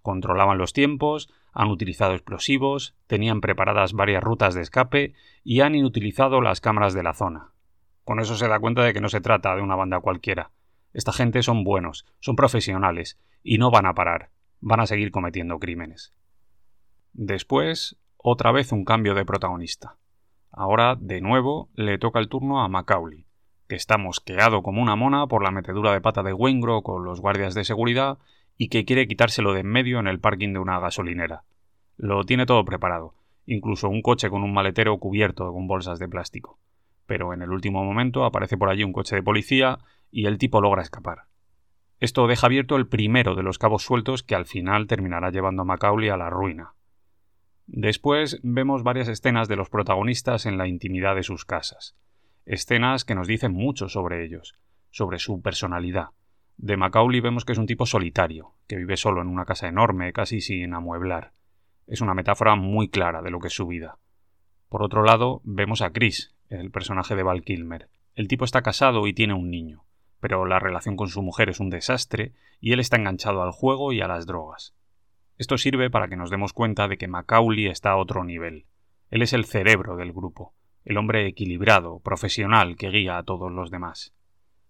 [0.00, 5.12] Controlaban los tiempos, han utilizado explosivos, tenían preparadas varias rutas de escape
[5.44, 7.52] y han inutilizado las cámaras de la zona.
[8.02, 10.52] Con eso se da cuenta de que no se trata de una banda cualquiera.
[10.94, 14.30] Esta gente son buenos, son profesionales, y no van a parar,
[14.62, 16.14] van a seguir cometiendo crímenes.
[17.12, 19.96] Después, otra vez un cambio de protagonista.
[20.52, 23.26] Ahora, de nuevo, le toca el turno a Macaulay,
[23.68, 27.20] que está mosqueado como una mona por la metedura de pata de Wengro con los
[27.20, 28.18] guardias de seguridad
[28.56, 31.42] y que quiere quitárselo de en medio en el parking de una gasolinera.
[31.96, 36.60] Lo tiene todo preparado, incluso un coche con un maletero cubierto con bolsas de plástico.
[37.06, 39.78] Pero en el último momento aparece por allí un coche de policía
[40.12, 41.22] y el tipo logra escapar.
[41.98, 45.64] Esto deja abierto el primero de los cabos sueltos que al final terminará llevando a
[45.64, 46.74] Macaulay a la ruina.
[47.74, 51.96] Después vemos varias escenas de los protagonistas en la intimidad de sus casas.
[52.44, 54.54] Escenas que nos dicen mucho sobre ellos,
[54.90, 56.10] sobre su personalidad,
[56.58, 60.12] de Macaulay vemos que es un tipo solitario, que vive solo en una casa enorme,
[60.12, 61.32] casi sin amueblar.
[61.86, 63.96] Es una metáfora muy clara de lo que es su vida.
[64.68, 67.88] Por otro lado, vemos a Chris, el personaje de Val Kilmer.
[68.14, 69.86] El tipo está casado y tiene un niño,
[70.20, 73.94] pero la relación con su mujer es un desastre y él está enganchado al juego
[73.94, 74.74] y a las drogas.
[75.42, 78.66] Esto sirve para que nos demos cuenta de que Macaulay está a otro nivel.
[79.10, 83.72] Él es el cerebro del grupo, el hombre equilibrado, profesional que guía a todos los
[83.72, 84.14] demás.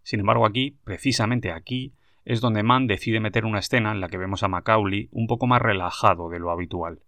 [0.03, 1.93] Sin embargo, aquí, precisamente aquí,
[2.25, 5.47] es donde Mann decide meter una escena en la que vemos a Macaulay un poco
[5.47, 7.03] más relajado de lo habitual.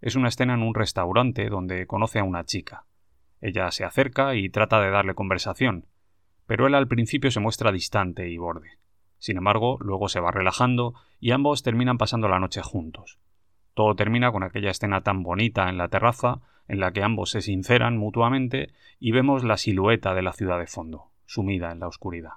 [0.00, 2.84] Es una escena en un restaurante donde conoce a una chica.
[3.40, 5.86] Ella se acerca y trata de darle conversación,
[6.46, 8.78] pero él al principio se muestra distante y borde.
[9.20, 13.18] Sin embargo, luego se va relajando y ambos terminan pasando la noche juntos.
[13.74, 17.42] Todo termina con aquella escena tan bonita en la terraza, en la que ambos se
[17.42, 22.32] sinceran mutuamente y vemos la silueta de la ciudad de fondo, sumida en la oscuridad.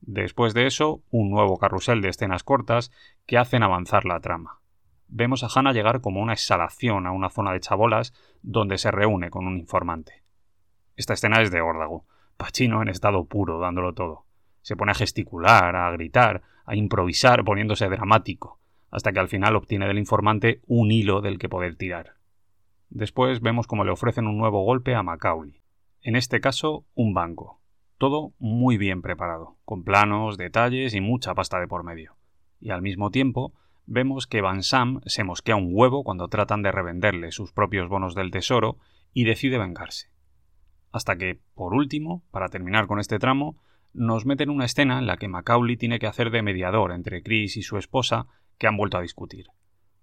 [0.00, 2.92] Después de eso, un nuevo carrusel de escenas cortas
[3.26, 4.60] que hacen avanzar la trama.
[5.08, 9.30] Vemos a Hannah llegar como una exhalación a una zona de chabolas donde se reúne
[9.30, 10.22] con un informante.
[10.96, 12.04] Esta escena es de órdago,
[12.36, 14.27] Pachino en estado puro, dándolo todo.
[14.62, 18.58] Se pone a gesticular, a gritar, a improvisar, poniéndose dramático,
[18.90, 22.14] hasta que al final obtiene del informante un hilo del que poder tirar.
[22.90, 25.60] Después vemos cómo le ofrecen un nuevo golpe a Macaulay.
[26.02, 27.60] En este caso, un banco.
[27.98, 32.16] Todo muy bien preparado, con planos, detalles y mucha pasta de por medio.
[32.60, 33.52] Y al mismo tiempo,
[33.86, 38.14] vemos que Van Sam se mosquea un huevo cuando tratan de revenderle sus propios bonos
[38.14, 38.78] del tesoro
[39.12, 40.10] y decide vengarse.
[40.92, 43.56] Hasta que, por último, para terminar con este tramo,
[43.98, 47.56] nos meten una escena en la que Macaulay tiene que hacer de mediador entre Chris
[47.56, 49.46] y su esposa que han vuelto a discutir.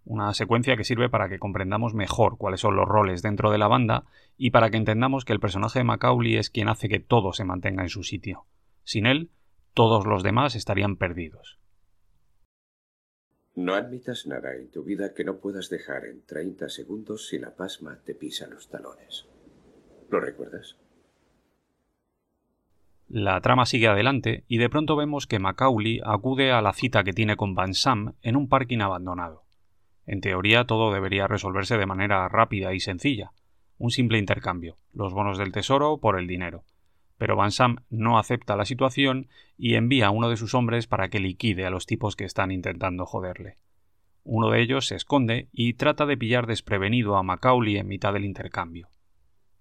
[0.03, 3.67] Una secuencia que sirve para que comprendamos mejor cuáles son los roles dentro de la
[3.67, 4.03] banda
[4.37, 7.45] y para que entendamos que el personaje de Macaulay es quien hace que todo se
[7.45, 8.45] mantenga en su sitio.
[8.83, 9.31] Sin él,
[9.73, 11.57] todos los demás estarían perdidos.
[13.55, 17.55] No admitas nada en tu vida que no puedas dejar en 30 segundos si la
[17.55, 19.25] pasma te pisa los talones.
[20.09, 20.75] ¿Lo recuerdas?
[23.07, 27.13] La trama sigue adelante y de pronto vemos que Macaulay acude a la cita que
[27.13, 29.43] tiene con Van Sam en un parking abandonado.
[30.07, 33.31] En teoría todo debería resolverse de manera rápida y sencilla,
[33.77, 36.63] un simple intercambio, los bonos del tesoro por el dinero.
[37.17, 41.09] Pero Van Sam no acepta la situación y envía a uno de sus hombres para
[41.09, 43.57] que liquide a los tipos que están intentando joderle.
[44.23, 48.25] Uno de ellos se esconde y trata de pillar desprevenido a Macaulay en mitad del
[48.25, 48.89] intercambio.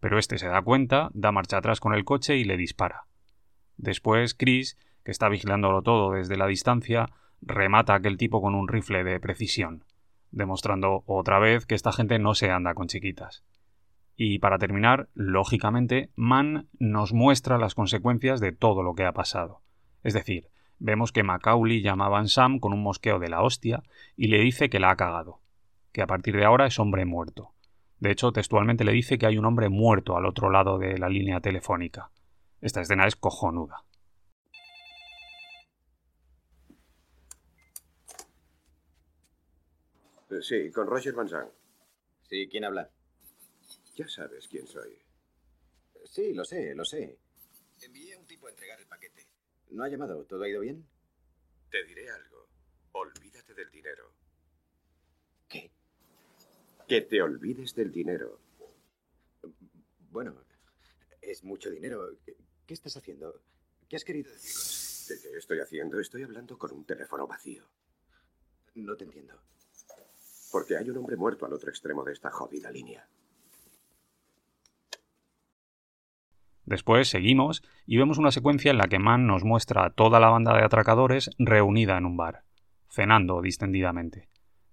[0.00, 3.04] Pero este se da cuenta, da marcha atrás con el coche y le dispara.
[3.76, 7.10] Después, Chris, que está vigilándolo todo desde la distancia,
[7.42, 9.84] remata a aquel tipo con un rifle de precisión,
[10.30, 13.44] demostrando otra vez que esta gente no se anda con chiquitas.
[14.16, 19.60] Y para terminar, lógicamente, Mann nos muestra las consecuencias de todo lo que ha pasado.
[20.02, 23.82] Es decir, vemos que Macaulay llama a Sam con un mosqueo de la hostia
[24.16, 25.40] y le dice que la ha cagado,
[25.92, 27.54] que a partir de ahora es hombre muerto,
[28.04, 31.08] de hecho, textualmente le dice que hay un hombre muerto al otro lado de la
[31.08, 32.10] línea telefónica.
[32.64, 33.84] Esta escena es cojonuda.
[40.30, 41.52] Eh, sí, con Roger Van Zandt.
[42.22, 42.90] Sí, ¿quién habla?
[43.96, 44.98] Ya sabes quién soy.
[46.06, 47.18] Sí, lo sé, lo sé.
[47.82, 49.28] Envié a un tipo a entregar el paquete.
[49.68, 50.24] ¿No ha llamado?
[50.24, 50.88] ¿Todo ha ido bien?
[51.70, 52.48] Te diré algo.
[52.92, 54.10] Olvídate del dinero.
[55.50, 55.70] ¿Qué?
[56.88, 58.40] Que te olvides del dinero.
[60.10, 60.34] Bueno,
[61.20, 62.08] es mucho dinero.
[62.66, 63.40] ¿Qué estás haciendo?
[63.88, 65.20] ¿Qué has querido decir?
[65.22, 66.00] ¿Qué estoy haciendo?
[66.00, 67.64] Estoy hablando con un teléfono vacío.
[68.74, 69.34] No te entiendo.
[70.50, 73.06] Porque hay un hombre muerto al otro extremo de esta jodida línea.
[76.64, 80.30] Después seguimos y vemos una secuencia en la que Mann nos muestra a toda la
[80.30, 82.44] banda de atracadores reunida en un bar,
[82.88, 84.28] cenando distendidamente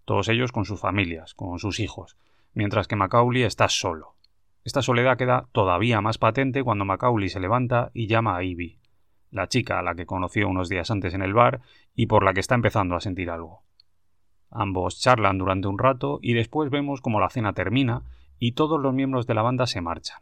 [0.05, 2.17] todos ellos con sus familias, con sus hijos,
[2.53, 4.15] mientras que Macaulay está solo.
[4.63, 8.79] Esta soledad queda todavía más patente cuando Macaulay se levanta y llama a Ivy,
[9.31, 11.61] la chica a la que conoció unos días antes en el bar
[11.95, 13.63] y por la que está empezando a sentir algo.
[14.51, 18.03] Ambos charlan durante un rato y después vemos cómo la cena termina
[18.37, 20.21] y todos los miembros de la banda se marchan.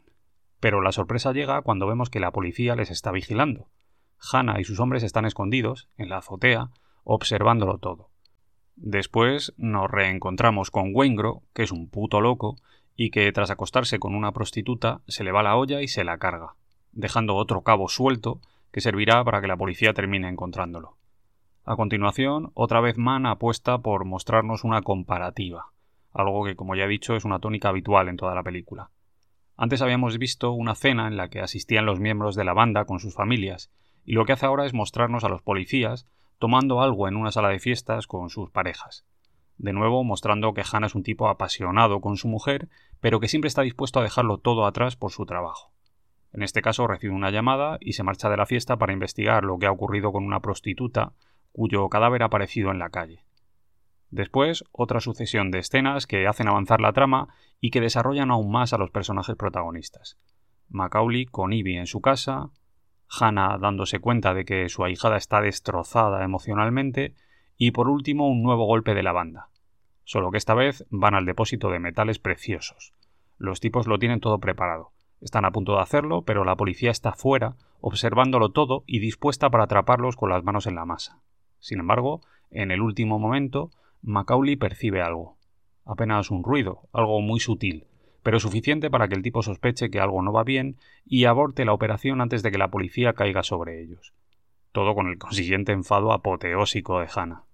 [0.60, 3.68] Pero la sorpresa llega cuando vemos que la policía les está vigilando.
[4.32, 6.70] Hannah y sus hombres están escondidos, en la azotea,
[7.02, 8.10] observándolo todo.
[8.76, 12.56] Después nos reencontramos con Waingro, que es un puto loco,
[13.02, 16.18] y que tras acostarse con una prostituta se le va la olla y se la
[16.18, 16.56] carga,
[16.92, 20.98] dejando otro cabo suelto que servirá para que la policía termine encontrándolo.
[21.64, 25.68] A continuación, otra vez Mann apuesta por mostrarnos una comparativa,
[26.12, 28.90] algo que como ya he dicho es una tónica habitual en toda la película.
[29.56, 33.00] Antes habíamos visto una cena en la que asistían los miembros de la banda con
[33.00, 33.70] sus familias,
[34.04, 36.06] y lo que hace ahora es mostrarnos a los policías
[36.38, 39.06] tomando algo en una sala de fiestas con sus parejas.
[39.60, 43.48] De nuevo mostrando que Hannah es un tipo apasionado con su mujer, pero que siempre
[43.48, 45.72] está dispuesto a dejarlo todo atrás por su trabajo.
[46.32, 49.58] En este caso recibe una llamada y se marcha de la fiesta para investigar lo
[49.58, 51.12] que ha ocurrido con una prostituta
[51.52, 53.24] cuyo cadáver ha aparecido en la calle.
[54.10, 57.28] Después, otra sucesión de escenas que hacen avanzar la trama
[57.60, 60.18] y que desarrollan aún más a los personajes protagonistas.
[60.68, 62.50] Macaulay con Ivy en su casa,
[63.08, 67.14] Hannah dándose cuenta de que su ahijada está destrozada emocionalmente
[67.56, 69.48] y por último un nuevo golpe de la banda.
[70.04, 72.94] Solo que esta vez van al depósito de metales preciosos.
[73.40, 74.92] Los tipos lo tienen todo preparado.
[75.22, 79.64] Están a punto de hacerlo, pero la policía está fuera, observándolo todo y dispuesta para
[79.64, 81.22] atraparlos con las manos en la masa.
[81.58, 82.20] Sin embargo,
[82.50, 83.70] en el último momento,
[84.02, 85.38] Macaulay percibe algo.
[85.86, 87.86] apenas un ruido, algo muy sutil,
[88.22, 90.76] pero suficiente para que el tipo sospeche que algo no va bien
[91.06, 94.12] y aborte la operación antes de que la policía caiga sobre ellos.
[94.72, 97.44] Todo con el consiguiente enfado apoteósico de Hannah.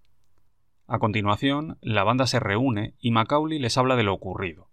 [0.89, 4.69] A continuación, la banda se reúne y Macaulay les habla de lo ocurrido.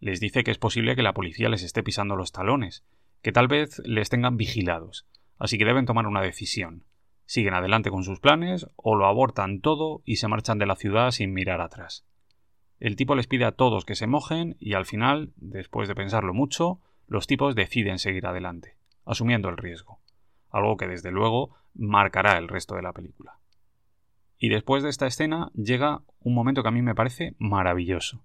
[0.00, 2.84] Les dice que es posible que la policía les esté pisando los talones,
[3.22, 5.06] que tal vez les tengan vigilados,
[5.38, 6.84] así que deben tomar una decisión.
[7.26, 11.10] Siguen adelante con sus planes o lo abortan todo y se marchan de la ciudad
[11.10, 12.04] sin mirar atrás.
[12.80, 16.34] El tipo les pide a todos que se mojen y al final, después de pensarlo
[16.34, 18.76] mucho, los tipos deciden seguir adelante,
[19.06, 20.00] asumiendo el riesgo,
[20.50, 23.38] algo que desde luego marcará el resto de la película.
[24.38, 28.22] Y después de esta escena llega un momento que a mí me parece maravilloso.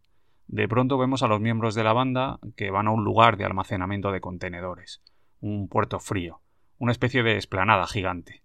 [0.52, 3.46] De pronto vemos a los miembros de la banda que van a un lugar de
[3.46, 5.04] almacenamiento de contenedores,
[5.42, 6.42] un puerto frío,
[6.80, 8.42] una especie de esplanada gigante.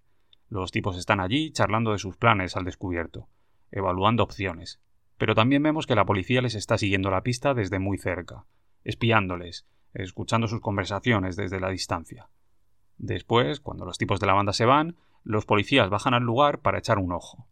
[0.51, 3.31] Los tipos están allí charlando de sus planes al descubierto,
[3.71, 4.83] evaluando opciones,
[5.17, 8.45] pero también vemos que la policía les está siguiendo la pista desde muy cerca,
[8.85, 12.29] espiándoles, escuchando sus conversaciones desde la distancia.
[12.99, 16.81] Después, cuando los tipos de la banda se van, los policías bajan al lugar para
[16.81, 17.49] echar un ojo.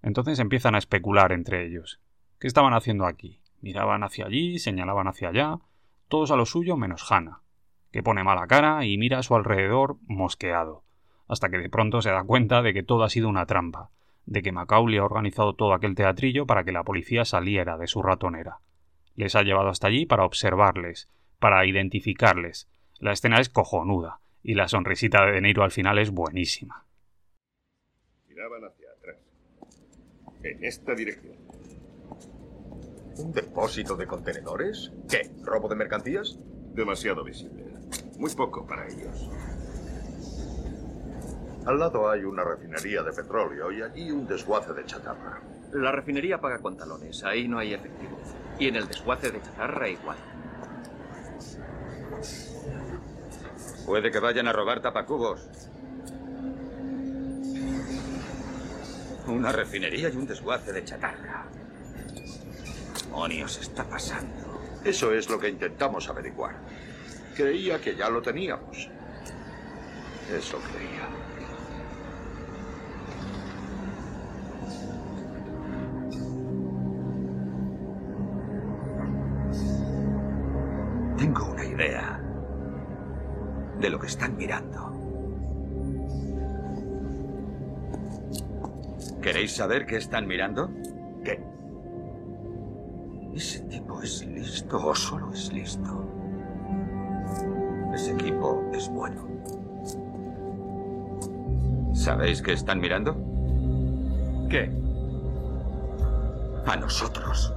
[0.00, 2.00] Entonces empiezan a especular entre ellos.
[2.38, 3.42] ¿Qué estaban haciendo aquí?
[3.60, 5.58] Miraban hacia allí, señalaban hacia allá,
[6.08, 7.40] todos a lo suyo menos Hannah,
[7.90, 10.84] que pone mala cara y mira a su alrededor mosqueado,
[11.28, 13.90] hasta que de pronto se da cuenta de que todo ha sido una trampa,
[14.26, 18.02] de que Macaulay ha organizado todo aquel teatrillo para que la policía saliera de su
[18.02, 18.58] ratonera.
[19.14, 22.68] Les ha llevado hasta allí para observarles, para identificarles.
[22.98, 26.84] La escena es cojonuda, y la sonrisita de De Niro al final es buenísima.
[28.28, 29.16] Miraban hacia atrás.
[30.42, 31.45] En esta dirección.
[33.18, 34.92] ¿Un depósito de contenedores?
[35.08, 35.30] ¿Qué?
[35.42, 36.38] ¿Robo de mercancías?
[36.74, 37.64] Demasiado visible.
[38.18, 39.30] Muy poco para ellos.
[41.64, 45.40] Al lado hay una refinería de petróleo y allí un desguace de chatarra.
[45.72, 48.18] La refinería paga con talones, ahí no hay efectivo.
[48.58, 50.18] Y en el desguace de chatarra igual.
[53.86, 55.48] Puede que vayan a robar tapacubos.
[59.26, 61.46] Una refinería y un desguace de chatarra.
[63.16, 64.60] ¿Qué demonios está pasando?
[64.84, 66.54] Eso es lo que intentamos averiguar.
[67.34, 68.90] Creía que ya lo teníamos.
[70.30, 71.08] Eso creía.
[81.16, 82.20] Tengo una idea
[83.80, 84.92] de lo que están mirando.
[89.22, 90.70] ¿Queréis saber qué están mirando?
[91.24, 91.55] ¿Qué?
[93.36, 95.90] ¿Ese tipo es listo o solo es listo?
[97.92, 99.28] Ese equipo es bueno.
[101.92, 103.14] ¿Sabéis qué están mirando?
[104.48, 104.70] ¿Qué?
[106.64, 107.52] A nosotros.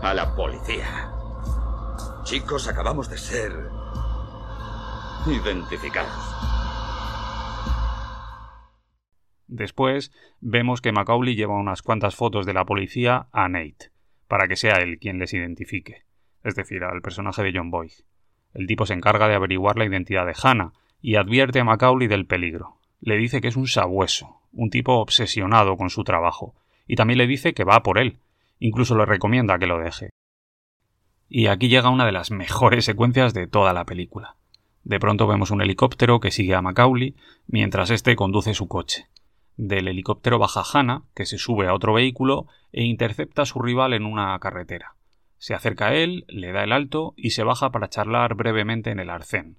[0.00, 1.12] A la policía.
[2.22, 3.52] Chicos, acabamos de ser
[5.26, 6.53] identificados.
[9.46, 13.90] Después vemos que Macaulay lleva unas cuantas fotos de la policía a Nate,
[14.28, 16.04] para que sea él quien les identifique,
[16.42, 17.92] es decir, al personaje de John Boyd.
[18.54, 20.72] El tipo se encarga de averiguar la identidad de Hannah
[21.02, 22.78] y advierte a Macaulay del peligro.
[23.00, 26.54] Le dice que es un sabueso, un tipo obsesionado con su trabajo,
[26.86, 28.18] y también le dice que va por él,
[28.58, 30.10] incluso le recomienda que lo deje.
[31.28, 34.36] Y aquí llega una de las mejores secuencias de toda la película.
[34.84, 37.14] De pronto vemos un helicóptero que sigue a Macaulay
[37.46, 39.06] mientras éste conduce su coche.
[39.56, 43.92] Del helicóptero baja Hannah, que se sube a otro vehículo e intercepta a su rival
[43.92, 44.96] en una carretera.
[45.38, 48.98] Se acerca a él, le da el alto y se baja para charlar brevemente en
[48.98, 49.58] el arcén.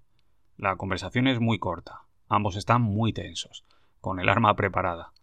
[0.58, 2.02] La conversación es muy corta.
[2.28, 3.66] Ambos están muy tensos,
[4.02, 5.14] con el arma preparada.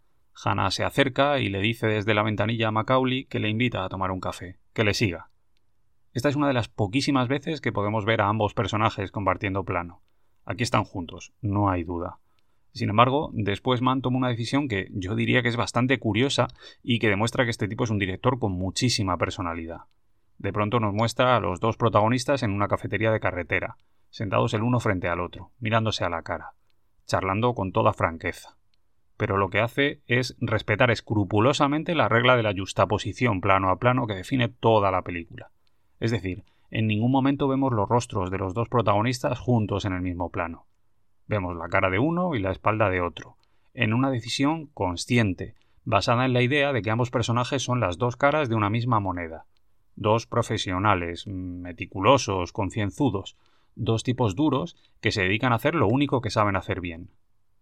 [0.43, 3.89] Hannah se acerca y le dice desde la ventanilla a Macaulay que le invita a
[3.89, 5.29] tomar un café, que le siga.
[6.15, 10.01] Esta es una de las poquísimas veces que podemos ver a ambos personajes compartiendo plano.
[10.45, 12.19] Aquí están juntos, no hay duda.
[12.73, 16.49] Sin embargo, después Mann toma una decisión que yo diría que es bastante curiosa
[16.83, 19.83] y que demuestra que este tipo es un director con muchísima personalidad.
[20.39, 23.77] De pronto nos muestra a los dos protagonistas en una cafetería de carretera,
[24.09, 26.55] sentados el uno frente al otro, mirándose a la cara,
[27.07, 28.57] charlando con toda franqueza.
[29.19, 34.07] Pero lo que hace es respetar escrupulosamente la regla de la justaposición plano a plano
[34.07, 35.51] que define toda la película.
[36.01, 40.01] Es decir, en ningún momento vemos los rostros de los dos protagonistas juntos en el
[40.01, 40.67] mismo plano.
[41.27, 43.37] Vemos la cara de uno y la espalda de otro,
[43.75, 45.55] en una decisión consciente,
[45.85, 49.01] basada en la idea de que ambos personajes son las dos caras de una misma
[49.01, 49.47] moneda.
[49.97, 53.37] Dos profesionales, meticulosos, concienzudos,
[53.75, 57.11] dos tipos duros que se dedican a hacer lo único que saben hacer bien.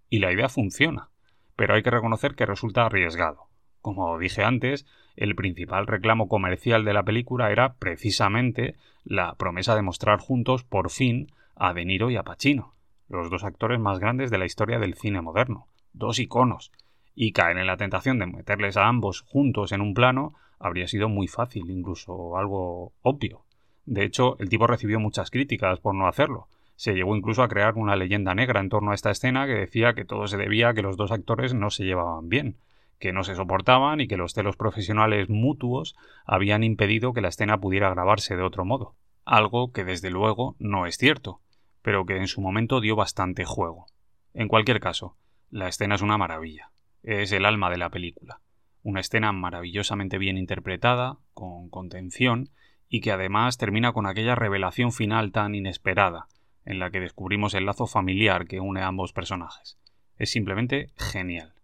[0.08, 1.08] Y la idea funciona,
[1.56, 3.48] pero hay que reconocer que resulta arriesgado.
[3.80, 4.86] Como dije antes,
[5.16, 10.90] el principal reclamo comercial de la película era precisamente la promesa de mostrar juntos, por
[10.90, 12.74] fin, a De Niro y a Pacino,
[13.10, 16.72] los dos actores más grandes de la historia del cine moderno, dos iconos,
[17.14, 21.08] y caer en la tentación de meterles a ambos juntos en un plano habría sido
[21.08, 23.42] muy fácil, incluso algo obvio.
[23.84, 26.46] De hecho, el tipo recibió muchas críticas por no hacerlo.
[26.76, 29.94] Se llegó incluso a crear una leyenda negra en torno a esta escena que decía
[29.94, 32.56] que todo se debía a que los dos actores no se llevaban bien,
[32.98, 37.58] que no se soportaban y que los celos profesionales mutuos habían impedido que la escena
[37.58, 38.94] pudiera grabarse de otro modo.
[39.24, 41.40] Algo que desde luego no es cierto,
[41.82, 43.86] pero que en su momento dio bastante juego.
[44.34, 45.16] En cualquier caso,
[45.50, 46.70] la escena es una maravilla.
[47.02, 48.40] Es el alma de la película.
[48.82, 52.50] Una escena maravillosamente bien interpretada, con contención,
[52.88, 56.26] y que además termina con aquella revelación final tan inesperada,
[56.64, 59.78] en la que descubrimos el lazo familiar que une a ambos personajes.
[60.16, 61.54] Es simplemente genial.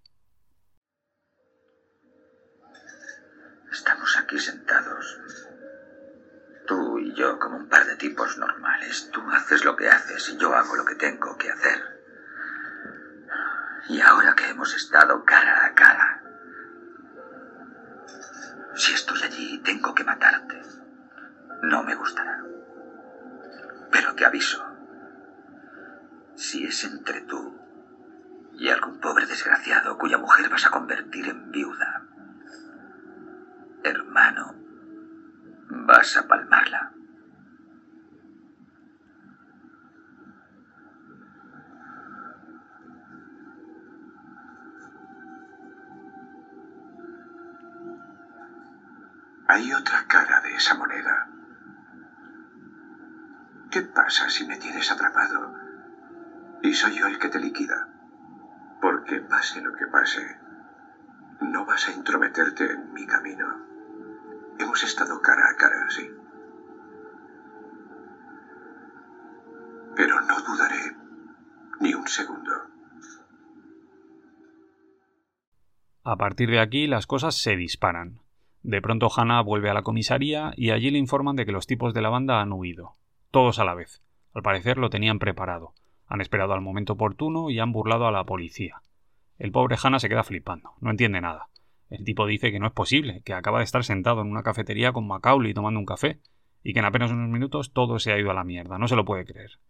[3.71, 5.19] Estamos aquí sentados.
[6.67, 9.11] Tú y yo como un par de tipos normales.
[9.13, 11.81] Tú haces lo que haces y yo hago lo que tengo que hacer.
[13.89, 16.23] Y ahora que hemos estado cara a cara,
[18.75, 20.61] si estoy allí tengo que matarte,
[21.63, 22.43] no me gustará.
[23.93, 24.65] Pero te aviso,
[26.35, 27.57] si es entre tú
[28.55, 32.03] y algún pobre desgraciado cuya mujer vas a convertir en viuda,
[33.85, 34.66] hermano,
[35.69, 36.93] vas a palmarla.
[49.49, 51.29] Hay otra cara de esa moneda.
[53.71, 55.55] ¿Qué pasa si me tienes atrapado
[56.63, 57.89] y soy yo el que te liquida?
[58.81, 60.39] Porque pase lo que pase,
[61.41, 63.66] no vas a intrometerte en mi camino.
[64.59, 66.11] Hemos estado cara a cara, sí.
[69.95, 70.97] Pero no dudaré
[71.81, 72.53] ni un segundo.
[76.05, 78.21] A partir de aquí las cosas se disparan.
[78.63, 81.95] De pronto Hannah vuelve a la comisaría y allí le informan de que los tipos
[81.95, 82.93] de la banda han huido.
[83.31, 84.03] Todos a la vez.
[84.33, 85.73] Al parecer lo tenían preparado.
[86.09, 88.83] Han esperado al momento oportuno y han burlado a la policía.
[89.39, 90.75] El pobre Hannah se queda flipando.
[90.81, 91.49] No entiende nada.
[91.89, 94.93] El tipo dice que no es posible, que acaba de estar sentado en una cafetería
[94.93, 96.21] con Macaulay tomando un café,
[96.63, 98.79] y que en apenas unos minutos todo se ha ido a la mierda.
[98.79, 99.61] No se lo puede creer.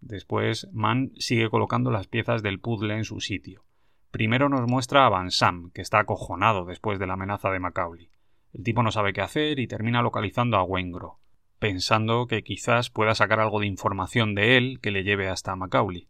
[0.00, 3.64] Después, Mann sigue colocando las piezas del puzzle en su sitio.
[4.10, 8.10] Primero nos muestra a Van Sam, que está acojonado después de la amenaza de Macaulay.
[8.52, 11.18] El tipo no sabe qué hacer y termina localizando a Wengro,
[11.58, 16.08] pensando que quizás pueda sacar algo de información de él que le lleve hasta Macaulay.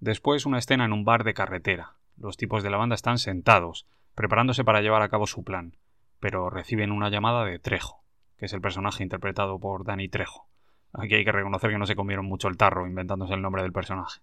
[0.00, 1.94] Después una escena en un bar de carretera.
[2.18, 5.76] Los tipos de la banda están sentados, preparándose para llevar a cabo su plan,
[6.20, 8.04] pero reciben una llamada de Trejo,
[8.36, 10.48] que es el personaje interpretado por Danny Trejo.
[10.92, 13.72] Aquí hay que reconocer que no se comieron mucho el tarro inventándose el nombre del
[13.72, 14.20] personaje.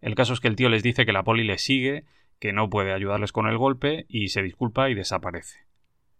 [0.00, 2.04] El caso es que el tío les dice que la poli les sigue,
[2.38, 5.66] que no puede ayudarles con el golpe y se disculpa y desaparece.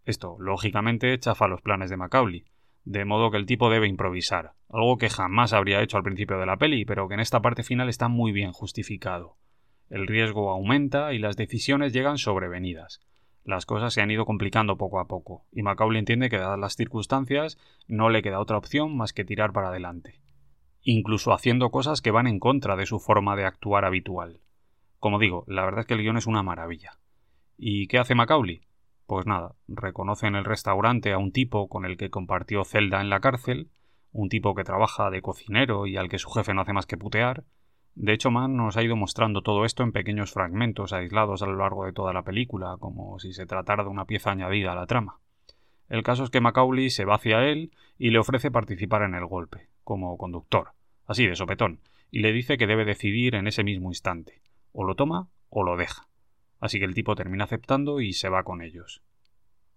[0.05, 2.45] Esto, lógicamente, chafa los planes de Macaulay,
[2.85, 6.47] de modo que el tipo debe improvisar, algo que jamás habría hecho al principio de
[6.47, 9.37] la peli, pero que en esta parte final está muy bien justificado.
[9.91, 13.01] El riesgo aumenta y las decisiones llegan sobrevenidas.
[13.45, 16.77] Las cosas se han ido complicando poco a poco, y Macaulay entiende que dadas las
[16.77, 20.21] circunstancias no le queda otra opción más que tirar para adelante,
[20.83, 24.41] incluso haciendo cosas que van en contra de su forma de actuar habitual.
[25.01, 26.93] Como digo, la verdad es que el guion es una maravilla.
[27.57, 28.61] ¿Y qué hace Macaulay?
[29.07, 33.11] Pues nada, reconoce en el restaurante a un tipo con el que compartió celda en
[33.11, 33.71] la cárcel,
[34.13, 36.97] un tipo que trabaja de cocinero y al que su jefe no hace más que
[36.97, 37.43] putear.
[37.95, 41.57] De hecho, Mann nos ha ido mostrando todo esto en pequeños fragmentos aislados a lo
[41.57, 44.87] largo de toda la película, como si se tratara de una pieza añadida a la
[44.87, 45.19] trama.
[45.89, 49.27] El caso es que Macaulay se va hacia él y le ofrece participar en el
[49.27, 50.73] golpe, como conductor,
[51.07, 51.81] así de sopetón,
[52.11, 54.41] y le dice que debe decidir en ese mismo instante,
[54.73, 56.07] o lo toma o lo deja
[56.61, 59.03] así que el tipo termina aceptando y se va con ellos.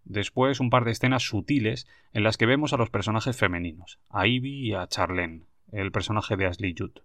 [0.04, 4.28] Después un par de escenas sutiles en las que vemos a los personajes femeninos, a
[4.28, 7.00] Ivy y a Charlene, el personaje de Ashley Judd.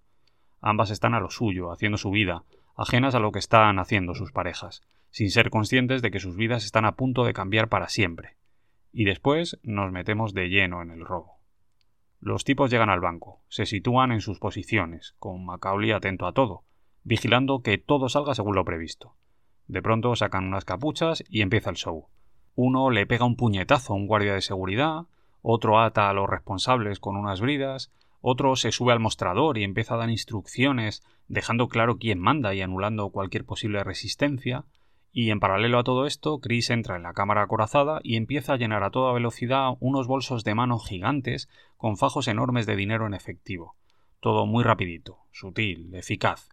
[0.60, 2.44] Ambas están a lo suyo, haciendo su vida,
[2.76, 6.64] ajenas a lo que están haciendo sus parejas, sin ser conscientes de que sus vidas
[6.64, 8.36] están a punto de cambiar para siempre.
[8.92, 11.38] Y después nos metemos de lleno en el robo.
[12.20, 16.64] Los tipos llegan al banco, se sitúan en sus posiciones, con Macaulay atento a todo,
[17.04, 19.14] vigilando que todo salga según lo previsto.
[19.68, 22.08] De pronto sacan unas capuchas y empieza el show.
[22.54, 25.02] Uno le pega un puñetazo a un guardia de seguridad,
[25.42, 29.94] otro ata a los responsables con unas bridas, otro se sube al mostrador y empieza
[29.94, 34.64] a dar instrucciones, dejando claro quién manda y anulando cualquier posible resistencia,
[35.10, 38.56] Y en paralelo a todo esto, Chris entra en la cámara acorazada y empieza a
[38.56, 43.14] llenar a toda velocidad unos bolsos de mano gigantes con fajos enormes de dinero en
[43.14, 43.74] efectivo.
[44.20, 46.50] Todo muy rapidito, sutil, eficaz.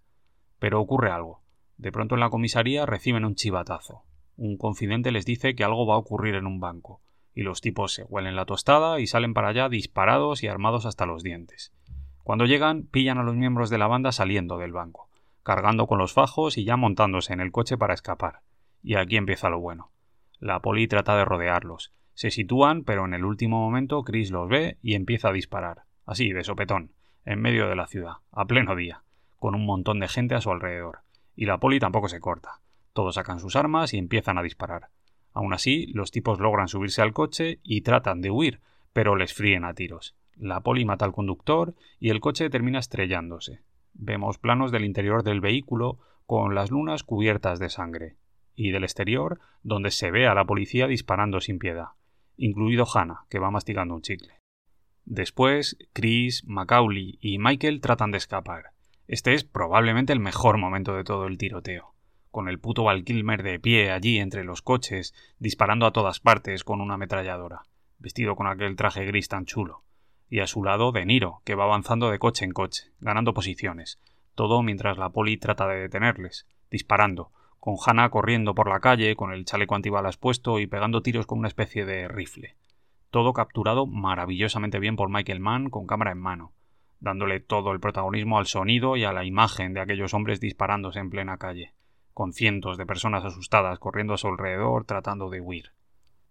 [0.58, 1.42] Pero ocurre algo.
[1.78, 4.04] De pronto en la comisaría reciben un chivatazo.
[4.38, 7.02] Un confidente les dice que algo va a ocurrir en un banco,
[7.36, 11.06] y los tipos se huelen la tostada y salen para allá disparados y armados hasta
[11.06, 11.74] los dientes.
[12.24, 15.10] Cuando llegan, pillan a los miembros de la banda saliendo del banco,
[15.44, 18.40] cargando con los fajos y ya montándose en el coche para escapar.
[18.82, 19.92] Y aquí empieza lo bueno.
[20.40, 21.94] La poli trata de rodearlos.
[22.14, 25.84] Se sitúan, pero en el último momento Chris los ve y empieza a disparar.
[26.06, 26.94] Así, de sopetón,
[27.26, 29.04] en medio de la ciudad, a pleno día,
[29.38, 31.00] con un montón de gente a su alrededor.
[31.36, 32.62] Y la poli tampoco se corta.
[32.94, 34.90] Todos sacan sus armas y empiezan a disparar.
[35.36, 38.62] Aún así, los tipos logran subirse al coche y tratan de huir,
[38.94, 40.16] pero les fríen a tiros.
[40.38, 43.60] La poli mata al conductor y el coche termina estrellándose.
[43.94, 48.16] Vemos planos del interior del vehículo con las lunas cubiertas de sangre,
[48.56, 51.90] y del exterior, donde se ve a la policía disparando sin piedad,
[52.38, 54.40] incluido Hannah, que va masticando un chicle.
[55.04, 58.72] Después, Chris, Macaulay y Michael tratan de escapar.
[59.08, 61.95] Este es probablemente el mejor momento de todo el tiroteo
[62.36, 66.66] con el puto Val Kilmer de pie allí entre los coches, disparando a todas partes
[66.66, 67.62] con una ametralladora,
[67.98, 69.86] vestido con aquel traje gris tan chulo,
[70.30, 74.02] y a su lado De Niro, que va avanzando de coche en coche, ganando posiciones,
[74.36, 77.32] todo mientras la poli trata de detenerles, disparando,
[77.62, 81.40] con Hannah corriendo por la calle con el chaleco antibalas puesto y pegando tiros con
[81.40, 82.58] una especie de rifle.
[83.12, 86.52] Todo capturado maravillosamente bien por Michael Mann con cámara en mano,
[87.00, 91.10] dándole todo el protagonismo al sonido y a la imagen de aquellos hombres disparándose en
[91.10, 91.75] plena calle
[92.16, 95.74] con cientos de personas asustadas corriendo a su alrededor tratando de huir.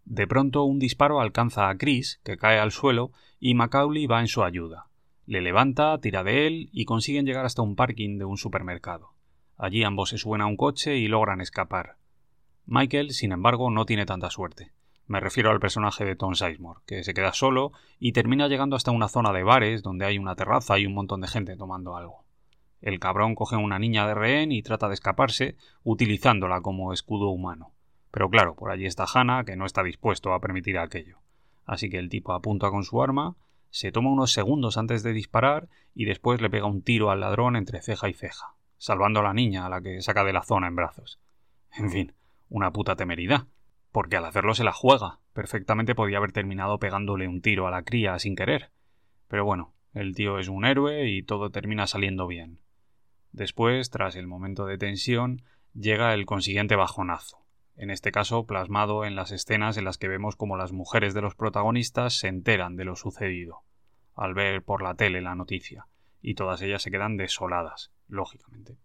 [0.06, 4.26] De pronto un disparo alcanza a Chris, que cae al suelo, y Macaulay va en
[4.26, 4.86] su ayuda.
[5.26, 9.10] Le levanta, tira de él y consiguen llegar hasta un parking de un supermercado.
[9.58, 11.96] Allí ambos se suben a un coche y logran escapar.
[12.64, 14.72] Michael, sin embargo, no tiene tanta suerte.
[15.06, 18.90] Me refiero al personaje de Tom Sizemore, que se queda solo y termina llegando hasta
[18.90, 22.23] una zona de bares donde hay una terraza y un montón de gente tomando algo.
[22.84, 27.30] El cabrón coge a una niña de rehén y trata de escaparse, utilizándola como escudo
[27.30, 27.72] humano.
[28.10, 31.16] Pero claro, por allí está Hannah, que no está dispuesto a permitir aquello.
[31.64, 33.36] Así que el tipo apunta con su arma,
[33.70, 37.56] se toma unos segundos antes de disparar y después le pega un tiro al ladrón
[37.56, 40.68] entre ceja y ceja, salvando a la niña a la que saca de la zona
[40.68, 41.18] en brazos.
[41.74, 42.12] En fin,
[42.50, 43.46] una puta temeridad,
[43.92, 45.20] porque al hacerlo se la juega.
[45.32, 48.72] Perfectamente podía haber terminado pegándole un tiro a la cría sin querer.
[49.26, 52.58] Pero bueno, el tío es un héroe y todo termina saliendo bien.
[53.34, 55.42] Después, tras el momento de tensión,
[55.74, 60.36] llega el consiguiente bajonazo, en este caso plasmado en las escenas en las que vemos
[60.36, 63.62] como las mujeres de los protagonistas se enteran de lo sucedido,
[64.14, 65.88] al ver por la tele la noticia,
[66.22, 68.76] y todas ellas se quedan desoladas, lógicamente.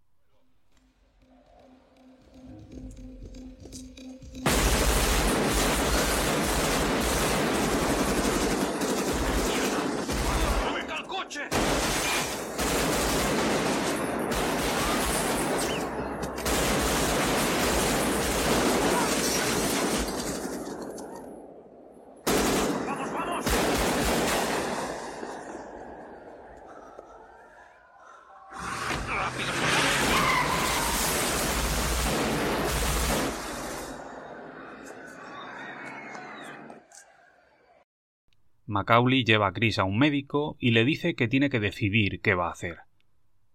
[38.69, 42.35] Macaulay lleva a Chris a un médico y le dice que tiene que decidir qué
[42.35, 42.77] va a hacer.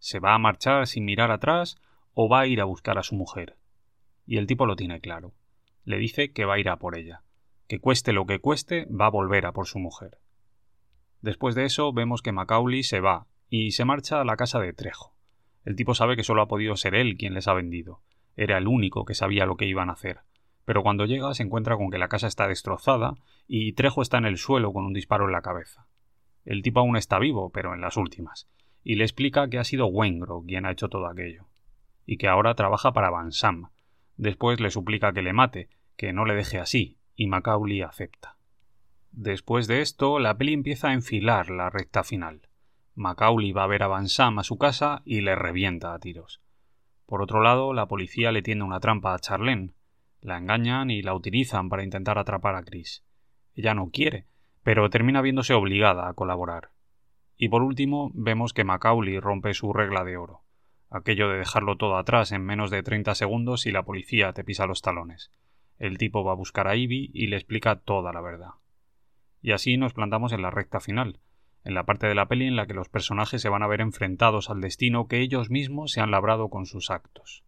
[0.01, 1.77] ¿Se va a marchar sin mirar atrás
[2.15, 3.57] o va a ir a buscar a su mujer?
[4.27, 5.33] Y el tipo lo tiene claro.
[5.85, 7.23] Le dice que va a ir a por ella,
[7.69, 10.19] que cueste lo que cueste, va a volver a por su mujer.
[11.21, 14.73] Después de eso vemos que Macaulay se va y se marcha a la casa de
[14.73, 15.15] Trejo.
[15.65, 18.03] El tipo sabe que solo ha podido ser él quien les ha vendido.
[18.37, 20.23] Era el único que sabía lo que iban a hacer
[20.65, 23.15] pero cuando llega se encuentra con que la casa está destrozada
[23.47, 25.87] y Trejo está en el suelo con un disparo en la cabeza.
[26.45, 28.49] El tipo aún está vivo, pero en las últimas,
[28.83, 31.47] y le explica que ha sido Wengro quien ha hecho todo aquello,
[32.07, 33.71] y que ahora trabaja para Van Sam.
[34.17, 38.37] Después le suplica que le mate, que no le deje así, y Macaulay acepta.
[39.11, 42.49] Después de esto, la peli empieza a enfilar la recta final.
[42.95, 46.41] Macaulay va a ver a Van Sam a su casa y le revienta a tiros.
[47.07, 49.73] Por otro lado, la policía le tiende una trampa a Charlene,
[50.25, 53.05] la engañan y la utilizan para intentar atrapar a Chris.
[53.55, 54.25] Ella no quiere,
[54.62, 56.70] pero termina viéndose obligada a colaborar.
[57.37, 60.41] Y por último, vemos que Macaulay rompe su regla de oro,
[60.89, 64.66] aquello de dejarlo todo atrás en menos de 30 segundos y la policía te pisa
[64.66, 65.31] los talones.
[65.79, 68.53] El tipo va a buscar a Ivy y le explica toda la verdad.
[69.43, 71.20] Y así nos plantamos en la recta final,
[71.64, 73.83] en la parte de la peli en la que los personajes se van a ver
[73.83, 77.45] enfrentados al destino que ellos mismos se han labrado con sus actos.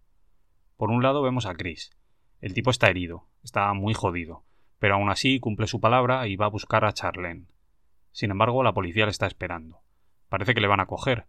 [0.76, 1.96] Por un lado vemos a Chris,
[2.40, 4.44] El tipo está herido, está muy jodido,
[4.78, 7.46] pero aún así cumple su palabra y va a buscar a Charlene.
[8.12, 9.80] Sin embargo, la policía le está esperando.
[10.28, 11.26] Parece que le van a coger,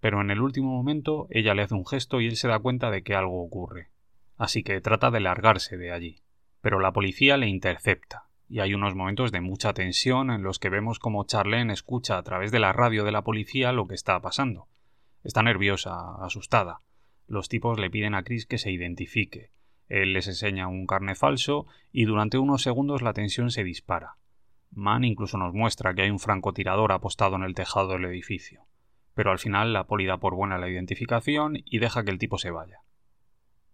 [0.00, 2.90] pero en el último momento ella le hace un gesto y él se da cuenta
[2.90, 3.88] de que algo ocurre.
[4.36, 6.22] Así que trata de largarse de allí.
[6.60, 10.68] Pero la policía le intercepta, y hay unos momentos de mucha tensión en los que
[10.68, 14.20] vemos como Charlene escucha a través de la radio de la policía lo que está
[14.20, 14.68] pasando.
[15.22, 16.82] Está nerviosa, asustada.
[17.26, 19.53] Los tipos le piden a Chris que se identifique.
[19.88, 24.16] Él les enseña un carne falso y durante unos segundos la tensión se dispara.
[24.70, 28.64] Mann incluso nos muestra que hay un francotirador apostado en el tejado del edificio.
[29.14, 32.38] Pero al final la poli da por buena la identificación y deja que el tipo
[32.38, 32.80] se vaya.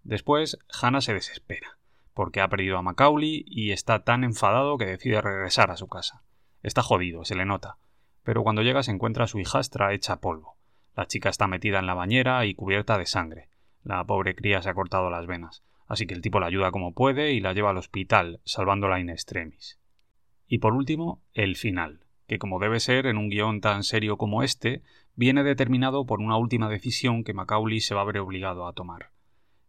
[0.03, 1.79] Después, Hannah se desespera,
[2.15, 6.23] porque ha perdido a Macaulay y está tan enfadado que decide regresar a su casa.
[6.63, 7.79] Está jodido, se le nota,
[8.23, 10.57] pero cuando llega se encuentra a su hijastra hecha polvo.
[10.95, 13.49] La chica está metida en la bañera y cubierta de sangre.
[13.83, 16.95] La pobre cría se ha cortado las venas, así que el tipo la ayuda como
[16.95, 19.81] puede y la lleva al hospital, salvándola in extremis.
[20.47, 24.45] Y por último, el final, que como debe ser en un guion tan serio como
[24.45, 24.85] este,
[25.17, 29.11] viene determinado por una última decisión que Macaulay se va a ver obligado a tomar.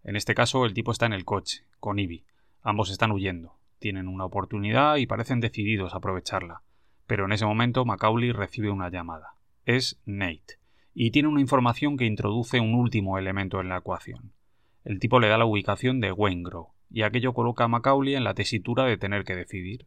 [0.04, 2.24] En este caso, el tipo está en el coche, con Ivy.
[2.62, 3.56] Ambos están huyendo.
[3.80, 6.62] Tienen una oportunidad y parecen decididos a aprovecharla.
[7.08, 9.38] Pero en ese momento Macaulay recibe una llamada.
[9.66, 10.60] Es Nate.
[10.94, 14.34] Y tiene una información que introduce un último elemento en la ecuación.
[14.84, 18.34] El tipo le da la ubicación de Wengrow, y aquello coloca a Macaulay en la
[18.34, 19.86] tesitura de tener que decidir.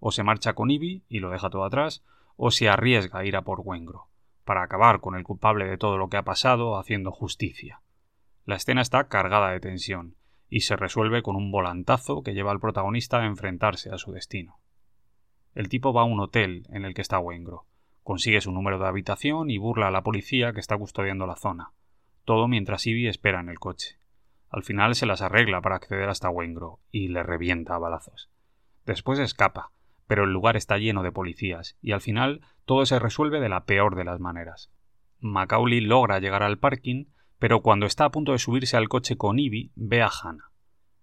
[0.00, 2.04] O se marcha con Ivy y lo deja todo atrás,
[2.36, 4.06] o se arriesga a ir a por Wengrow,
[4.44, 7.80] para acabar con el culpable de todo lo que ha pasado haciendo justicia.
[8.44, 10.16] La escena está cargada de tensión
[10.50, 14.58] y se resuelve con un volantazo que lleva al protagonista a enfrentarse a su destino.
[15.54, 17.66] El tipo va a un hotel en el que está Wengro,
[18.02, 21.70] consigue su número de habitación y burla a la policía que está custodiando la zona,
[22.24, 24.01] todo mientras Ivy espera en el coche.
[24.52, 28.30] Al final se las arregla para acceder hasta Wengro y le revienta a balazos.
[28.86, 29.72] Después escapa,
[30.06, 33.64] pero el lugar está lleno de policías y al final todo se resuelve de la
[33.64, 34.70] peor de las maneras.
[35.18, 37.06] Macaulay logra llegar al parking
[37.42, 40.52] pero cuando está a punto de subirse al coche con Ivy, ve a Hannah.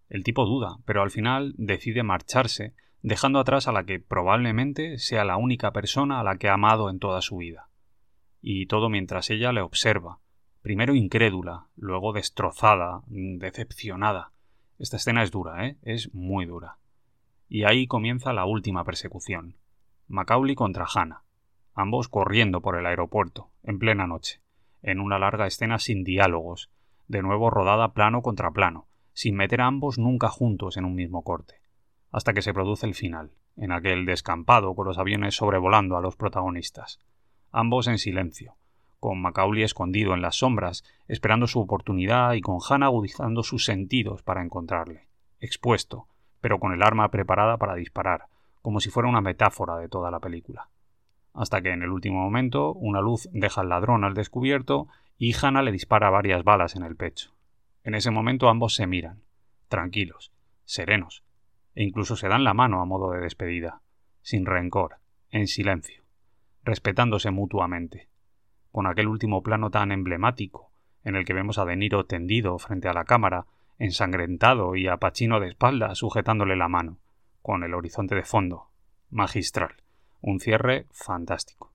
[0.08, 5.26] El tipo duda, pero al final decide marcharse, dejando atrás a la que probablemente sea
[5.26, 7.68] la única persona a la que ha amado en toda su vida.
[8.42, 10.20] Y todo mientras ella le observa,
[10.62, 14.32] primero incrédula, luego destrozada, decepcionada.
[14.78, 15.78] Esta escena es dura, ¿eh?
[15.84, 16.78] Es muy dura.
[17.48, 19.56] Y ahí comienza la última persecución.
[20.08, 21.24] Macaulay contra Hannah,
[21.74, 24.42] ambos corriendo por el aeropuerto, en plena noche
[24.82, 26.70] en una larga escena sin diálogos,
[27.08, 31.24] de nuevo rodada plano contra plano, sin meter a ambos nunca juntos en un mismo
[31.24, 31.56] corte,
[32.12, 36.16] hasta que se produce el final, en aquel descampado con los aviones sobrevolando a los
[36.16, 37.00] protagonistas,
[37.52, 38.56] ambos en silencio,
[39.00, 44.24] con Macaulay escondido en las sombras, esperando su oportunidad y con Hannah agudizando sus sentidos
[44.24, 45.08] para encontrarle,
[45.40, 46.08] expuesto,
[46.42, 48.26] pero con el arma preparada para disparar,
[48.62, 50.70] como si fuera una metáfora de toda la película.
[51.34, 54.88] Hasta que en el último momento una luz deja al ladrón al descubierto
[55.18, 57.32] y Hannah le dispara varias balas en el pecho.
[57.84, 59.22] En ese momento ambos se miran,
[59.70, 60.34] tranquilos,
[60.66, 61.24] serenos,
[61.76, 63.82] e incluso se dan la mano a modo de despedida,
[64.22, 64.98] sin rencor,
[65.32, 66.04] en silencio,
[66.64, 68.09] respetándose mutuamente,
[68.72, 70.72] con aquel último plano tan emblemático,
[71.04, 73.46] en el que vemos a De Niro tendido frente a la cámara,
[73.78, 77.00] ensangrentado y a Pacino de espalda sujetándole la mano,
[77.42, 78.68] con el horizonte de fondo,
[79.10, 79.76] magistral.
[80.22, 81.69] Un cierre fantástico.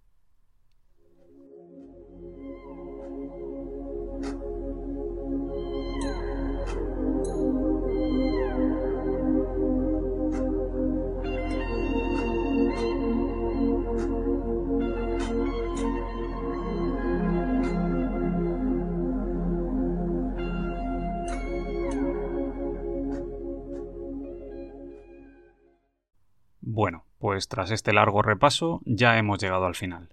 [26.77, 30.09] Bueno, pues tras este largo repaso ya hemos llegado al final.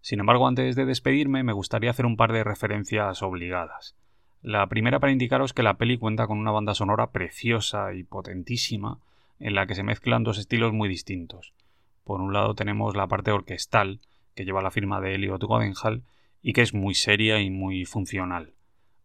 [0.00, 3.94] Sin embargo, antes de despedirme me gustaría hacer un par de referencias obligadas.
[4.40, 8.98] La primera para indicaros que la peli cuenta con una banda sonora preciosa y potentísima,
[9.40, 11.52] en la que se mezclan dos estilos muy distintos.
[12.02, 14.00] Por un lado tenemos la parte orquestal,
[14.34, 16.02] que lleva la firma de Elliot Godenhall,
[16.40, 18.54] y que es muy seria y muy funcional.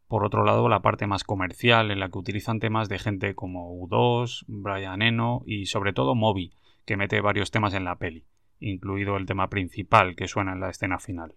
[0.08, 3.74] Por otro lado, la parte más comercial, en la que utilizan temas de gente como
[3.86, 6.54] U2, Brian Eno y sobre todo Moby,
[6.86, 8.26] que mete varios temas en la peli,
[8.60, 11.36] incluido el tema principal que suena en la escena final.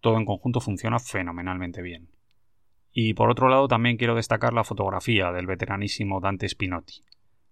[0.00, 2.08] Todo en conjunto funciona fenomenalmente bien.
[2.92, 7.02] Y por otro lado también quiero destacar la fotografía del veteranísimo Dante Spinotti,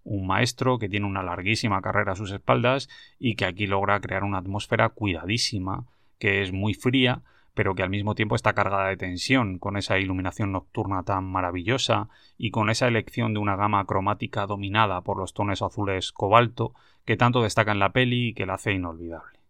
[0.05, 4.25] un maestro que tiene una larguísima carrera a sus espaldas y que aquí logra crear
[4.25, 5.87] una atmósfera cuidadísima,
[6.19, 7.23] que es muy fría,
[7.57, 12.11] pero que al mismo tiempo está cargada de tensión, con esa iluminación nocturna tan maravillosa
[12.37, 16.75] y con esa elección de una gama cromática dominada por los tonos azules cobalto
[17.07, 19.41] que tanto destaca en la peli y que la hace inolvidable.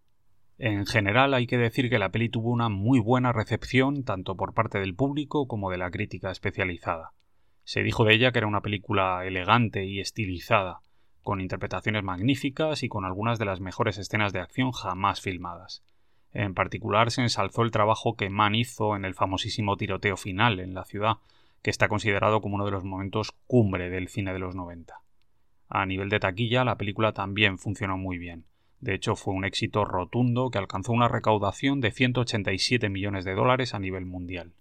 [0.57, 4.55] En general hay que decir que la peli tuvo una muy buena recepción tanto por
[4.55, 7.11] parte del público como de la crítica especializada.
[7.65, 10.79] Se dijo de ella que era una película elegante y estilizada,
[11.23, 15.83] con interpretaciones magníficas y con algunas de las mejores escenas de acción jamás filmadas.
[16.33, 20.75] En particular se ensalzó el trabajo que Mann hizo en el famosísimo tiroteo final en
[20.75, 21.17] la ciudad,
[21.63, 24.95] que está considerado como uno de los momentos cumbre del cine de los 90.
[25.69, 28.45] A nivel de taquilla, la película también funcionó muy bien.
[28.81, 33.75] De hecho, fue un éxito rotundo que alcanzó una recaudación de 187 millones de dólares
[33.75, 34.53] a nivel mundial.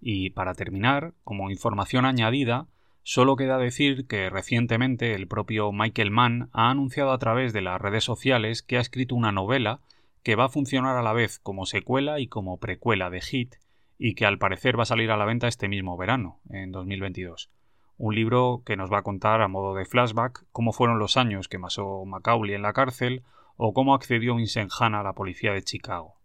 [0.00, 2.66] Y para terminar, como información añadida,
[3.02, 7.80] solo queda decir que recientemente el propio Michael Mann ha anunciado a través de las
[7.80, 9.80] redes sociales que ha escrito una novela
[10.26, 13.54] que va a funcionar a la vez como secuela y como precuela de Hit
[13.96, 17.52] y que al parecer va a salir a la venta este mismo verano, en 2022.
[17.96, 21.46] Un libro que nos va a contar a modo de flashback cómo fueron los años
[21.46, 23.22] que pasó Macaulay en la cárcel
[23.56, 26.16] o cómo accedió Vincent a la policía de Chicago.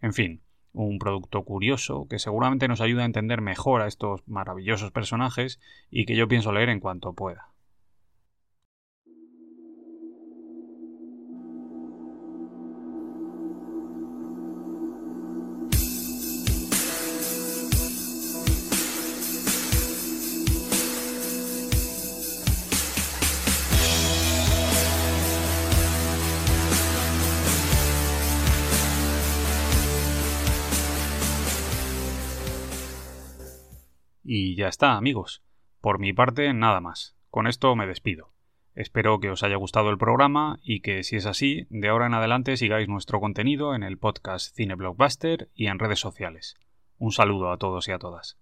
[0.00, 0.42] En fin,
[0.72, 5.60] un producto curioso que seguramente nos ayuda a entender mejor a estos maravillosos personajes
[5.92, 7.53] y que yo pienso leer en cuanto pueda.
[34.36, 35.44] Y ya está, amigos.
[35.80, 37.14] Por mi parte, nada más.
[37.30, 38.32] Con esto me despido.
[38.74, 42.14] Espero que os haya gustado el programa y que, si es así, de ahora en
[42.14, 46.56] adelante sigáis nuestro contenido en el podcast Cine Blockbuster y en redes sociales.
[46.98, 48.36] Un saludo a todos y a todas.